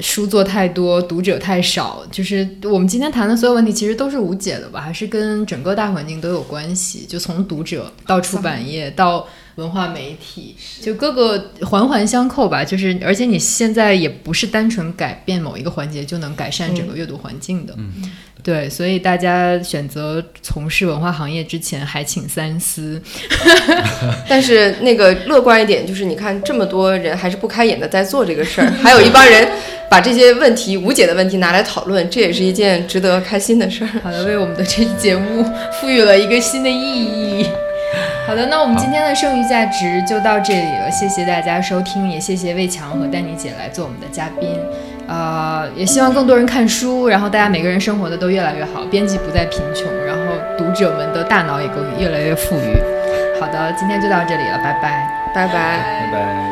[0.00, 4.80] 书做太多、读者太少，就是我们今天谈的所有问题，其实都是无解的吧？
[4.80, 7.06] 还是跟整个大环境都有关系？
[7.08, 9.26] 就从读者到出版业到。
[9.56, 18.10] 文化媒体就各个环环相扣吧，就是而且你现在也不是单纯改变某一个环节就能改善整个阅读环境的，嗯，
[18.42, 23.00] 对，所以大家选择从事文化行业之前还请三思。
[24.28, 29.46] 但是那个乐观一点，就是你看这么多人还是不开眼的在做这个事儿， 还有一帮人
[29.90, 33.90] 把这些问题无解的问题拿来讨论，这也是一件值得开心的事儿。
[34.02, 35.44] 好的，为我们的这期节目
[35.80, 37.46] 赋予了一个新的意义。
[38.26, 44.48] 好的，那我们今天的剩余价值就到这里了，谢谢大家收听，也谢谢魏强和丹妮姐来做我们的嘉宾，
[45.08, 50.22] 呃，也希望更多人看书，然后大家每个人生活的都越来越好，编辑不再贫穷，然后
[50.56, 52.76] 读者们的大脑也更越来越富裕。
[53.40, 56.51] 好的，今天就到这里了，拜拜，拜拜，拜拜。